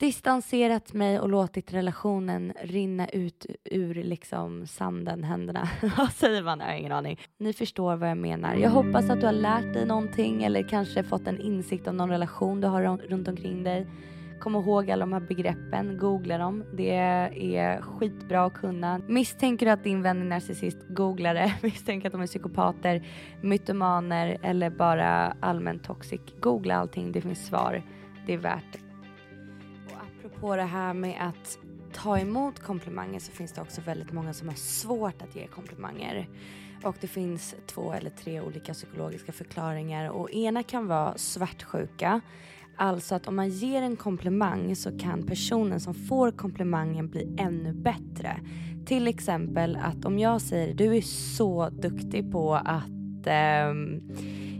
[0.00, 5.68] distanserat mig och låtit relationen rinna ut ur liksom sanden, händerna.
[5.98, 6.58] Vad säger man?
[6.58, 7.20] Jag har ingen aning.
[7.38, 8.54] Ni förstår vad jag menar.
[8.54, 12.08] Jag hoppas att du har lärt dig någonting eller kanske fått en insikt om någon
[12.10, 13.86] relation du har runt omkring dig.
[14.40, 16.64] Kom ihåg alla de här begreppen, googla dem.
[16.76, 19.00] Det är skitbra att kunna.
[19.08, 21.54] Misstänker du att din vän är narcissist, googla det.
[21.62, 23.06] Misstänker att de är psykopater,
[23.42, 27.82] mytomaner eller bara allmänt toxic, googla allting, det finns svar.
[28.26, 28.89] Det är värt
[30.40, 31.58] på det här med att
[31.92, 36.28] ta emot komplimanger så finns det också väldigt många som har svårt att ge komplimanger.
[36.84, 42.20] Och det finns två eller tre olika psykologiska förklaringar och ena kan vara svartsjuka.
[42.76, 47.72] Alltså att om man ger en komplimang så kan personen som får komplimangen bli ännu
[47.72, 48.40] bättre.
[48.86, 51.02] Till exempel att om jag säger du är
[51.36, 53.74] så duktig på att eh,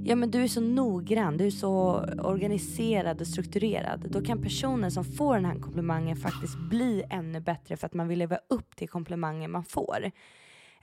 [0.04, 4.06] ja men du är så noggrann, du är så organiserad och strukturerad.
[4.10, 8.08] Då kan personen som får den här komplimangen faktiskt bli ännu bättre för att man
[8.08, 10.10] vill leva upp till komplimangen man får.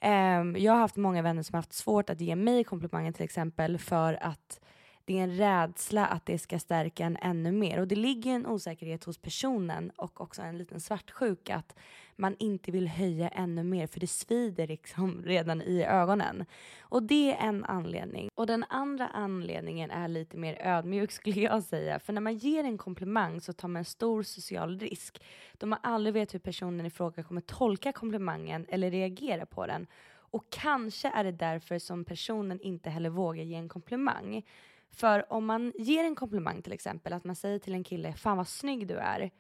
[0.04, 3.24] Um, jag har haft många vänner som har haft svårt att ge mig komplimangen till
[3.24, 4.60] exempel för att
[5.06, 7.80] det är en rädsla att det ska stärka en ännu mer.
[7.80, 11.76] Och det ligger en osäkerhet hos personen och också en liten svartsjuka att
[12.18, 16.46] man inte vill höja ännu mer för det svider liksom redan i ögonen.
[16.80, 18.30] Och det är en anledning.
[18.36, 22.00] Och den andra anledningen är lite mer ödmjuk skulle jag säga.
[22.00, 25.24] För när man ger en komplimang så tar man en stor social risk.
[25.54, 29.88] Då man aldrig vet hur personen i fråga kommer tolka komplimangen eller reagera på den.
[30.30, 34.44] Och kanske är det därför som personen inte heller vågar ge en komplimang.
[34.92, 38.38] För om man ger en komplimang till exempel, att man säger till en kille, fan
[38.38, 39.32] vad snygg du är,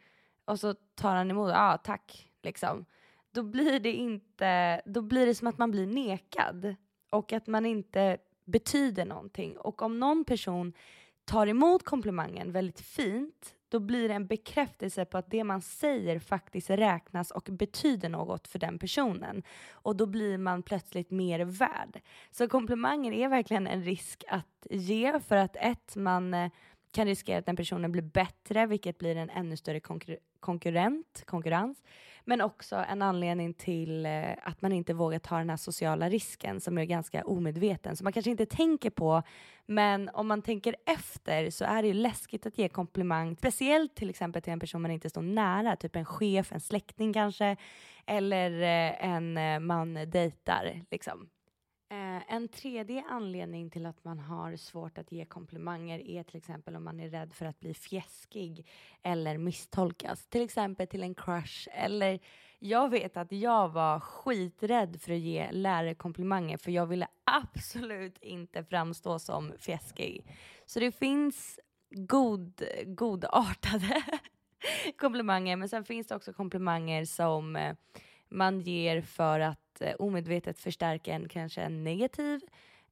[0.48, 2.86] och så tar han emot, ja ah, tack, liksom.
[3.32, 6.76] Då blir det inte, då blir det som att man blir nekad
[7.10, 9.58] och att man inte betyder någonting.
[9.58, 10.74] Och om någon person
[11.26, 16.20] tar emot komplimangen väldigt fint, då blir det en bekräftelse på att det man säger
[16.20, 19.44] faktiskt räknas och betyder något för den personen.
[19.72, 22.02] Och då blir man plötsligt mer värd.
[22.32, 26.52] Så komplimanger är verkligen en risk att ge för att ett, man eh,
[26.92, 31.84] kan riskera att den personen blir bättre, vilket blir en ännu större konkur konkurrent, konkurrens.
[32.30, 36.62] Men också en anledning till eh, att man inte vågar ta den här sociala risken
[36.62, 39.24] som är ganska omedveten, som man kanske inte tänker på.
[39.66, 44.10] Men om man tänker efter så är det ju läskigt att ge komplimang, speciellt till
[44.10, 47.56] exempel till en person man inte står nära, typ en chef, en släkting kanske,
[48.06, 50.82] eller eh, en eh, man dejtar.
[50.92, 51.30] Liksom.
[52.18, 56.76] Eh, en tredje anledning till att man har svårt att ge komplimanger är till exempel
[56.76, 58.68] om man är rädd för att bli fjäskig
[59.04, 60.28] eller misstolkas.
[60.28, 62.20] Till exempel till en crush eller
[62.60, 68.18] jag vet att jag var skiträdd för att ge lärare komplimanger för jag ville absolut
[68.22, 70.26] inte framstå som fjäskig.
[70.66, 71.60] Så det finns
[71.90, 74.04] god, godartade
[74.98, 77.76] komplimanger men sen finns det också komplimanger som eh,
[78.30, 82.42] man ger för att Eh, omedvetet förstärka en kanske en negativ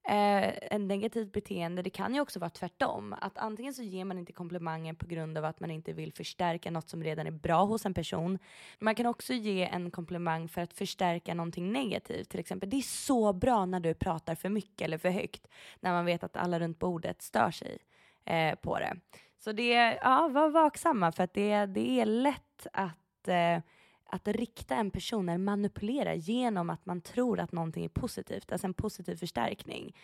[0.08, 1.82] eh, en negativt beteende.
[1.82, 3.16] Det kan ju också vara tvärtom.
[3.22, 6.72] Att antingen så ger man inte komplimanger på grund av att man inte vill förstärka
[6.72, 8.40] något som redan är bra hos en person.
[8.80, 12.30] Man kan också ge en komplimang för att förstärka någonting negativt.
[12.30, 15.48] Till exempel, det är så bra när du pratar för mycket eller för högt.
[15.80, 17.78] När man vet att alla runt bordet stör sig
[18.26, 18.96] eh, på det.
[19.40, 23.60] Så det, ja, var vaksamma för att det, det är lätt att eh,
[24.06, 28.68] att rikta en person är manipulera genom att man tror att någonting är positivt, alltså
[28.68, 29.96] en positiv förstärkning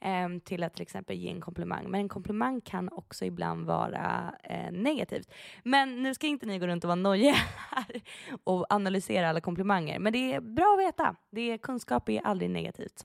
[0.00, 1.90] eh, till att till exempel ge en komplimang.
[1.90, 5.34] Men en komplimang kan också ibland vara eh, negativt.
[5.62, 7.34] Men nu ska inte ni gå runt och vara nojiga
[7.70, 8.02] här
[8.44, 9.98] och analysera alla komplimanger.
[9.98, 11.16] Men det är bra att veta.
[11.30, 13.04] Det är, kunskap är aldrig negativt.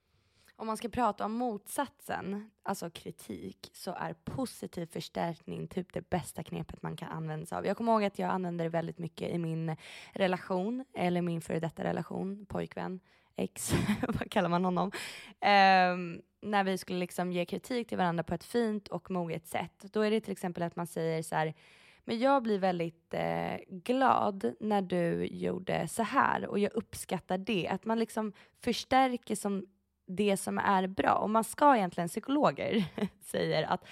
[0.55, 6.43] Om man ska prata om motsatsen, alltså kritik, så är positiv förstärkning typ det bästa
[6.43, 7.65] knepet man kan använda sig av.
[7.65, 9.75] Jag kommer ihåg att jag använde det väldigt mycket i min
[10.13, 12.99] relation, eller min före detta relation, pojkvän,
[13.35, 13.73] ex,
[14.07, 14.91] vad kallar man honom?
[15.41, 19.85] Um, när vi skulle liksom ge kritik till varandra på ett fint och moget sätt.
[19.93, 21.53] Då är det till exempel att man säger så här,
[22.05, 27.67] men jag blir väldigt eh, glad när du gjorde så här och jag uppskattar det.
[27.67, 29.65] Att man liksom förstärker som
[30.05, 31.13] det som är bra.
[31.13, 32.85] Och man ska egentligen, psykologer
[33.21, 33.85] säger att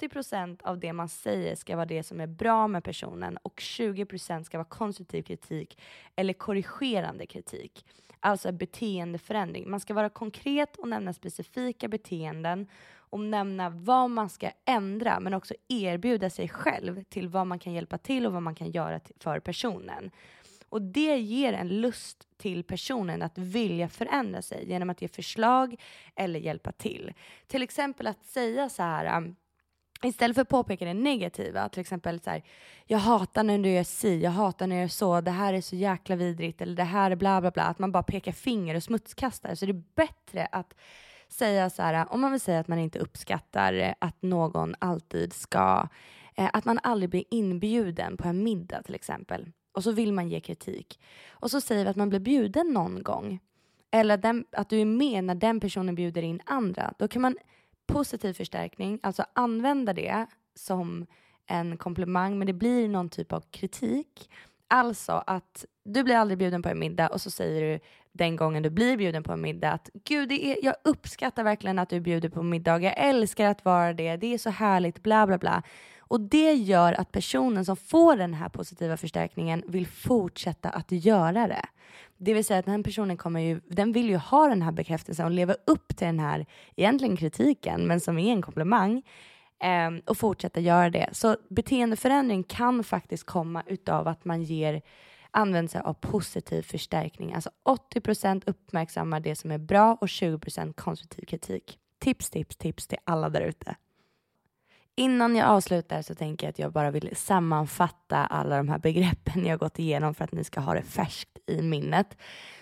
[0.00, 4.42] 80% av det man säger ska vara det som är bra med personen och 20%
[4.42, 5.80] ska vara konstruktiv kritik
[6.16, 7.86] eller korrigerande kritik.
[8.20, 9.70] Alltså beteendeförändring.
[9.70, 15.34] Man ska vara konkret och nämna specifika beteenden och nämna vad man ska ändra men
[15.34, 19.00] också erbjuda sig själv till vad man kan hjälpa till och vad man kan göra
[19.18, 20.10] för personen.
[20.70, 25.76] Och det ger en lust till personen att vilja förändra sig genom att ge förslag
[26.16, 27.12] eller hjälpa till.
[27.46, 29.36] Till exempel att säga så här um,
[30.02, 32.42] Istället för att påpeka det negativa, till exempel så här,
[32.86, 35.60] jag hatar när du gör si, jag hatar när du gör så, det här är
[35.60, 38.74] så jäkla vidrigt eller det här är bla bla bla, att man bara pekar finger
[38.74, 39.54] och smutskastar.
[39.54, 40.74] Så det är bättre att
[41.28, 45.32] säga så här, om man vill säga att man inte uppskattar eh, att någon alltid
[45.32, 45.88] ska,
[46.36, 50.28] eh, att man aldrig blir inbjuden på en middag till exempel och så vill man
[50.28, 51.00] ge kritik.
[51.30, 53.40] Och så säger vi att man blir bjuden någon gång.
[53.90, 56.94] Eller den, att du är med när den personen bjuder in andra.
[56.98, 57.36] Då kan man
[57.86, 61.06] positiv förstärkning, alltså använda det som
[61.46, 64.30] en komplimang men det blir någon typ av kritik.
[64.68, 67.80] Alltså att du blir aldrig bjuden på en middag och så säger du
[68.12, 71.78] den gången du blir bjuden på en middag att gud, det är, jag uppskattar verkligen
[71.78, 72.78] att du bjuder på middag.
[72.82, 74.16] Jag älskar att vara det.
[74.16, 75.62] Det är så härligt, bla bla bla.
[76.10, 81.48] Och det gör att personen som får den här positiva förstärkningen vill fortsätta att göra
[81.48, 81.64] det.
[82.16, 84.72] Det vill säga att den här personen kommer ju, den vill ju ha den här
[84.72, 86.46] bekräftelsen och leva upp till den här
[86.76, 89.02] egentligen kritiken, men som är en komplimang
[89.60, 91.08] ehm, och fortsätta göra det.
[91.12, 94.82] Så beteendeförändring kan faktiskt komma utav att man ger
[95.30, 97.34] använder sig av positiv förstärkning.
[97.34, 97.50] Alltså
[97.94, 101.78] 80% uppmärksammar det som är bra och 20% konstruktiv kritik.
[101.98, 103.76] Tips, tips, tips till alla där ute.
[105.00, 109.46] Innan jag avslutar så tänker jag att jag bara vill sammanfatta alla de här begreppen
[109.46, 112.16] jag gått igenom för att ni ska ha det färskt i minnet.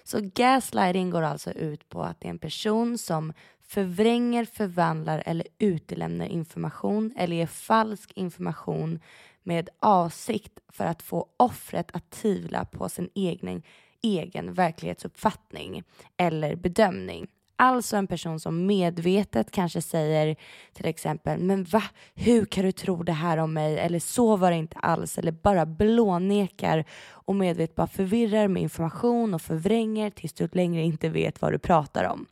[0.05, 3.33] Så gaslighting går alltså ut på att det är en person som
[3.63, 9.01] förvränger, förvandlar eller utelämnar information eller ger falsk information
[9.43, 13.63] med avsikt för att få offret att tvivla på sin egen,
[14.03, 15.83] egen verklighetsuppfattning
[16.17, 17.27] eller bedömning.
[17.61, 20.37] Alltså en person som medvetet kanske säger
[20.73, 21.83] till exempel, men va,
[22.15, 23.79] hur kan du tro det här om mig?
[23.79, 25.19] Eller så var det inte alls.
[25.19, 31.09] Eller bara blånekar och medvetet bara förvirrar med information och förvränger tills du längre inte
[31.09, 32.27] vet vad du pratar om.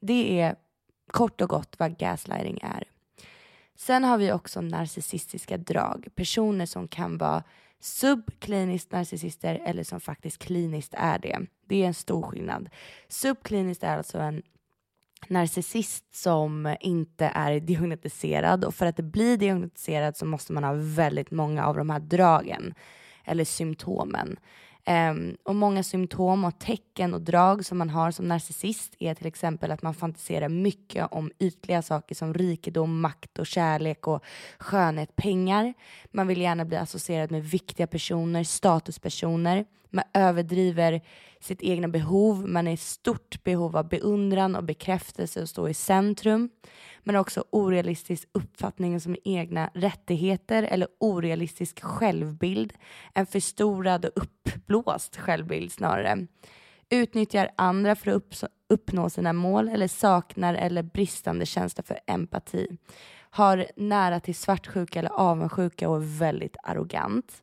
[0.00, 0.56] Det är
[1.12, 2.84] kort och gott vad gaslighting är.
[3.76, 6.08] Sen har vi också narcissistiska drag.
[6.14, 7.42] Personer som kan vara
[7.80, 11.38] subkliniskt narcissister eller som faktiskt kliniskt är det.
[11.66, 12.68] Det är en stor skillnad.
[13.08, 14.42] Subkliniskt är alltså en
[15.28, 21.30] narcissist som inte är diagnostiserad och för att bli diagnostiserad så måste man ha väldigt
[21.30, 22.74] många av de här dragen
[23.24, 24.38] eller symptomen.
[25.10, 29.26] Um, och många symptom och tecken och drag som man har som narcissist är till
[29.26, 34.24] exempel att man fantiserar mycket om ytliga saker som rikedom, makt och kärlek och
[34.58, 35.74] skönhet, pengar.
[36.10, 39.64] Man vill gärna bli associerad med viktiga personer, statuspersoner.
[39.90, 41.00] Man överdriver
[41.40, 45.74] sitt egna behov, man är i stort behov av beundran och bekräftelse och stå i
[45.74, 46.50] centrum
[47.02, 52.72] men också orealistisk uppfattning om sina egna rättigheter eller orealistisk självbild.
[53.14, 56.26] En förstorad och uppblåst självbild snarare.
[56.90, 62.78] Utnyttjar andra för att uppnå sina mål eller saknar eller bristande känsla för empati.
[63.30, 67.42] Har nära till svartsjuka eller avundsjuka och är väldigt arrogant.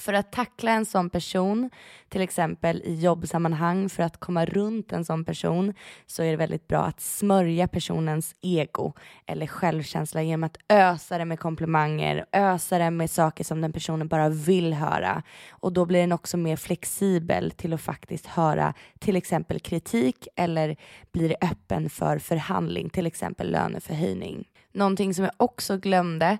[0.00, 1.70] För att tackla en sån person,
[2.08, 5.74] till exempel i jobbsammanhang, för att komma runt en sån person
[6.06, 8.92] så är det väldigt bra att smörja personens ego
[9.26, 14.08] eller självkänsla genom att ösa det med komplimanger, ösa det med saker som den personen
[14.08, 15.22] bara vill höra.
[15.50, 20.76] Och då blir den också mer flexibel till att faktiskt höra till exempel kritik eller
[21.12, 24.48] blir öppen för förhandling, till exempel löneförhöjning.
[24.72, 26.38] Någonting som jag också glömde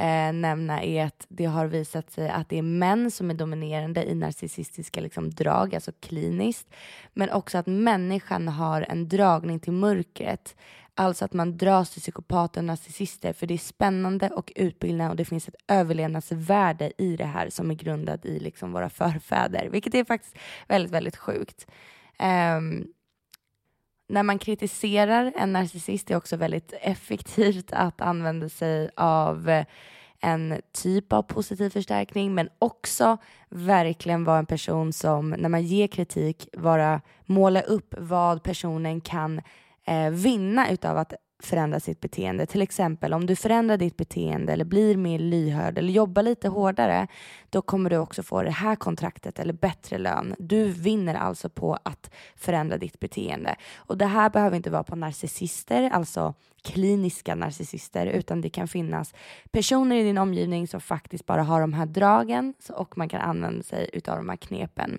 [0.00, 4.04] eh, nämna är att det har visat sig att det är män som är dominerande
[4.04, 6.68] i narcissistiska liksom, drag, alltså kliniskt.
[7.12, 10.56] Men också att människan har en dragning till mörkret.
[10.94, 15.16] Alltså att man dras till psykopater och narcissister för det är spännande och utbildande och
[15.16, 19.94] det finns ett överlevnadsvärde i det här som är grundat i liksom våra förfäder, vilket
[19.94, 20.36] är faktiskt
[20.68, 21.66] väldigt, väldigt sjukt.
[22.56, 22.92] Um,
[24.10, 29.64] när man kritiserar en narcissist är också väldigt effektivt att använda sig av eh,
[30.20, 33.18] en typ av positiv förstärkning men också
[33.48, 39.40] verkligen vara en person som när man ger kritik vara måla upp vad personen kan
[39.86, 42.46] eh, vinna utav att förändra sitt beteende.
[42.46, 47.06] Till exempel om du förändrar ditt beteende eller blir mer lyhörd eller jobbar lite hårdare,
[47.50, 50.34] då kommer du också få det här kontraktet eller bättre lön.
[50.38, 53.56] Du vinner alltså på att förändra ditt beteende.
[53.76, 59.14] Och det här behöver inte vara på narcissister, alltså kliniska narcissister, utan det kan finnas
[59.50, 63.62] personer i din omgivning som faktiskt bara har de här dragen och man kan använda
[63.62, 64.98] sig utav de här knepen.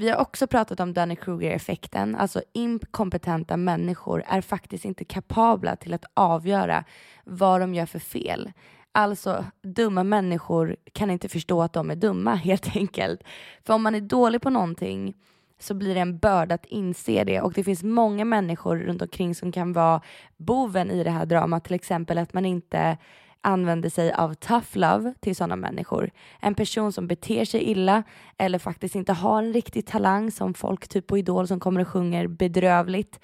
[0.00, 2.16] Vi har också pratat om Danny Kruger-effekten.
[2.16, 6.84] alltså inkompetenta människor är faktiskt inte kapabla till att avgöra
[7.24, 8.52] vad de gör för fel.
[8.92, 13.22] Alltså, dumma människor kan inte förstå att de är dumma helt enkelt.
[13.66, 15.14] För om man är dålig på någonting
[15.58, 19.34] så blir det en börda att inse det och det finns många människor runt omkring
[19.34, 20.02] som kan vara
[20.36, 22.98] boven i det här dramat, till exempel att man inte
[23.48, 26.10] använder sig av tough love till sådana människor.
[26.40, 28.02] En person som beter sig illa
[28.38, 31.88] eller faktiskt inte har en riktig talang som folk typ på Idol som kommer och
[31.88, 33.20] sjunger bedrövligt.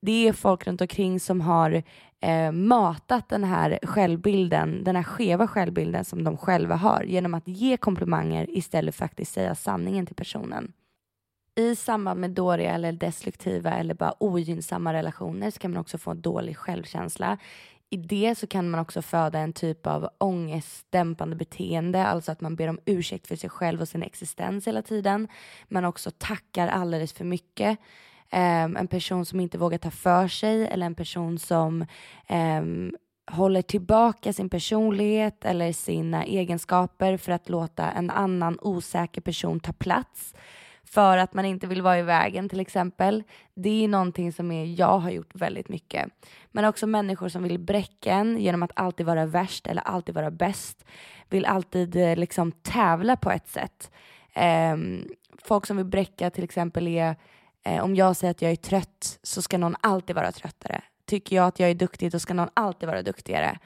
[0.00, 1.82] Det är folk runt omkring som har
[2.20, 7.48] eh, matat den här självbilden, den här skeva självbilden som de själva har genom att
[7.48, 10.72] ge komplimanger istället för att faktiskt säga sanningen till personen.
[11.56, 16.10] I samband med dåliga eller destruktiva eller bara ogynnsamma relationer så kan man också få
[16.10, 17.38] en dålig självkänsla
[17.90, 22.56] i det så kan man också föda en typ av ångestdämpande beteende, alltså att man
[22.56, 25.28] ber om ursäkt för sig själv och sin existens hela tiden.
[25.68, 27.78] Man också tackar alldeles för mycket.
[28.32, 31.86] Um, en person som inte vågar ta för sig eller en person som
[32.60, 32.96] um,
[33.30, 39.72] håller tillbaka sin personlighet eller sina egenskaper för att låta en annan osäker person ta
[39.72, 40.34] plats
[40.90, 43.22] för att man inte vill vara i vägen till exempel.
[43.54, 46.08] Det är någonting som är, jag har gjort väldigt mycket.
[46.52, 50.30] Men också människor som vill bräcka en genom att alltid vara värst eller alltid vara
[50.30, 50.84] bäst.
[51.28, 53.90] Vill alltid eh, liksom tävla på ett sätt.
[54.72, 55.08] Um,
[55.42, 57.16] folk som vill bräcka till exempel är,
[57.64, 60.82] eh, om jag säger att jag är trött så ska någon alltid vara tröttare.
[61.06, 63.58] Tycker jag att jag är duktig då ska någon alltid vara duktigare.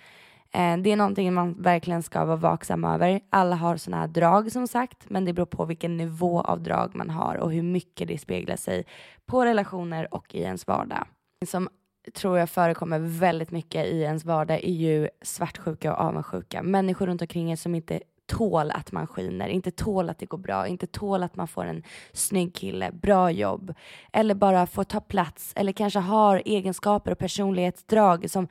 [0.54, 3.20] Eh, det är någonting man verkligen ska vara vaksam över.
[3.30, 6.94] Alla har sådana här drag som sagt, men det beror på vilken nivå av drag
[6.94, 8.84] man har och hur mycket det speglar sig
[9.26, 11.06] på relationer och i ens vardag.
[11.46, 11.68] Som
[12.14, 16.62] tror jag förekommer väldigt mycket i ens vardag är ju svartsjuka och avundsjuka.
[16.62, 20.38] Människor runt omkring er som inte tål att man skiner, inte tål att det går
[20.38, 23.74] bra, inte tål att man får en snygg kille, bra jobb
[24.12, 28.48] eller bara får ta plats eller kanske har egenskaper och personlighetsdrag som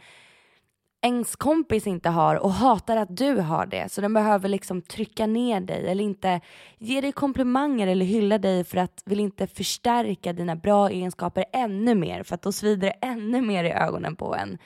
[1.02, 3.92] ens kompis inte har och hatar att du har det.
[3.92, 6.42] Så den behöver liksom trycka ner dig eller inte
[6.78, 11.96] ge dig komplimanger eller hylla dig för att vill inte förstärka dina bra egenskaper ännu
[11.96, 14.58] mer för att då svider det ännu mer i ögonen på en.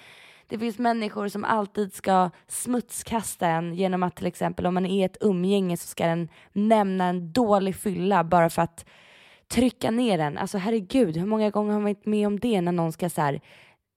[0.47, 4.99] Det finns människor som alltid ska smutskasta en genom att till exempel om man är
[4.99, 8.85] i ett umgänge så ska den nämna en dålig fylla bara för att
[9.47, 10.37] trycka ner den.
[10.37, 13.21] Alltså herregud, hur många gånger har man varit med om det när någon ska så
[13.21, 13.41] här,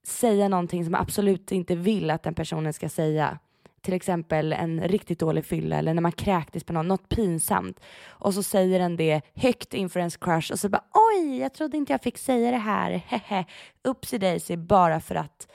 [0.09, 3.39] säga någonting som man absolut inte vill att den personen ska säga.
[3.81, 7.79] Till exempel en riktigt dålig fylla eller när man kräktes på någon, något pinsamt.
[8.07, 11.77] Och så säger den det högt inför ens crush och så bara oj, jag trodde
[11.77, 13.45] inte jag fick säga det här, hehe,
[13.83, 15.47] upsi daisy bara för att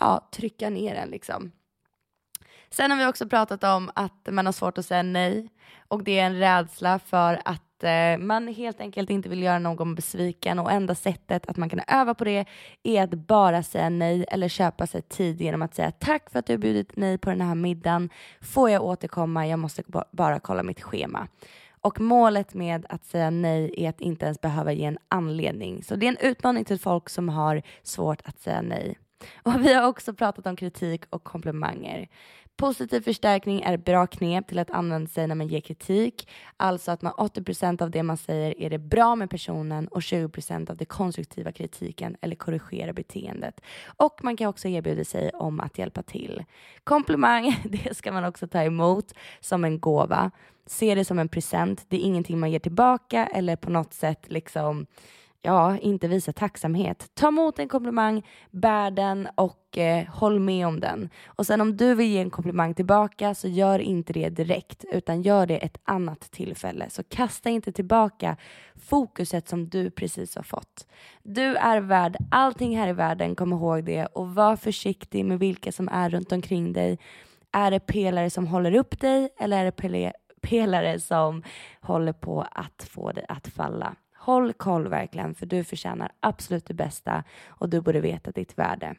[0.00, 1.52] ja, trycka ner den liksom.
[2.70, 5.48] Sen har vi också pratat om att man har svårt att säga nej.
[5.88, 9.94] Och det är en rädsla för att eh, man helt enkelt inte vill göra någon
[9.94, 12.44] besviken och enda sättet att man kan öva på det
[12.82, 16.46] är att bara säga nej eller köpa sig tid genom att säga tack för att
[16.46, 18.10] du har bjudit mig på den här middagen.
[18.40, 19.46] Får jag återkomma?
[19.46, 19.82] Jag måste
[20.12, 21.28] bara kolla mitt schema.
[21.80, 25.82] Och målet med att säga nej är att inte ens behöva ge en anledning.
[25.82, 28.98] Så det är en utmaning till folk som har svårt att säga nej.
[29.42, 32.08] Och vi har också pratat om kritik och komplimanger.
[32.56, 36.28] Positiv förstärkning är ett bra knep till att använda sig när man ger kritik.
[36.56, 40.70] Alltså att man 80% av det man säger är det bra med personen och 20%
[40.70, 43.60] av det konstruktiva kritiken eller korrigera beteendet.
[43.84, 46.44] Och man kan också erbjuda sig om att hjälpa till.
[46.84, 50.30] Komplimang, det ska man också ta emot som en gåva.
[50.66, 51.84] Se det som en present.
[51.88, 54.86] Det är ingenting man ger tillbaka eller på något sätt liksom
[55.42, 57.10] ja, inte visa tacksamhet.
[57.14, 61.10] Ta emot en komplimang, bär den och eh, håll med om den.
[61.26, 65.22] Och sen om du vill ge en komplimang tillbaka så gör inte det direkt utan
[65.22, 66.90] gör det ett annat tillfälle.
[66.90, 68.36] Så kasta inte tillbaka
[68.74, 70.86] fokuset som du precis har fått.
[71.22, 75.72] Du är värd allting här i världen, kom ihåg det och var försiktig med vilka
[75.72, 76.98] som är runt omkring dig.
[77.52, 81.42] Är det pelare som håller upp dig eller är det pelare som
[81.80, 83.94] håller på att få dig att falla?
[84.24, 88.94] Håll koll verkligen, för du förtjänar absolut det bästa och du borde veta ditt värde.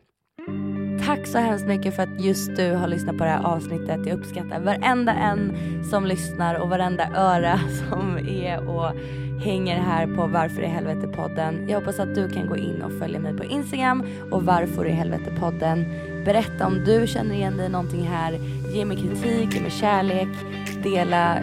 [1.05, 4.05] Tack så hemskt mycket för att just du har lyssnat på det här avsnittet.
[4.05, 5.53] Jag uppskattar varenda en
[5.89, 7.59] som lyssnar och varenda öra
[7.89, 8.91] som är och
[9.43, 11.69] hänger här på Varför i helvete podden.
[11.69, 14.91] Jag hoppas att du kan gå in och följa mig på Instagram och Varför i
[14.91, 15.85] helvete podden.
[16.25, 18.39] Berätta om du känner igen dig i någonting här.
[18.73, 20.29] Ge mig kritik, ge mig kärlek,
[20.83, 21.39] dela,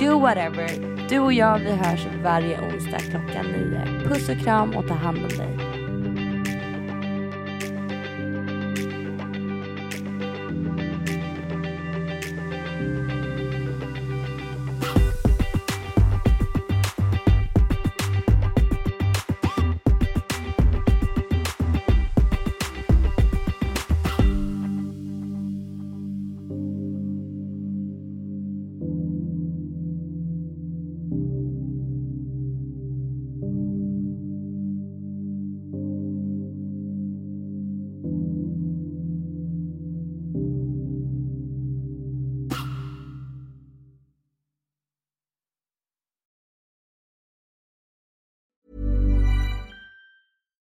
[0.00, 0.93] do whatever.
[1.08, 4.08] Du och jag, vi hörs varje onsdag klockan nio.
[4.08, 5.73] Puss och kram och ta hand om dig.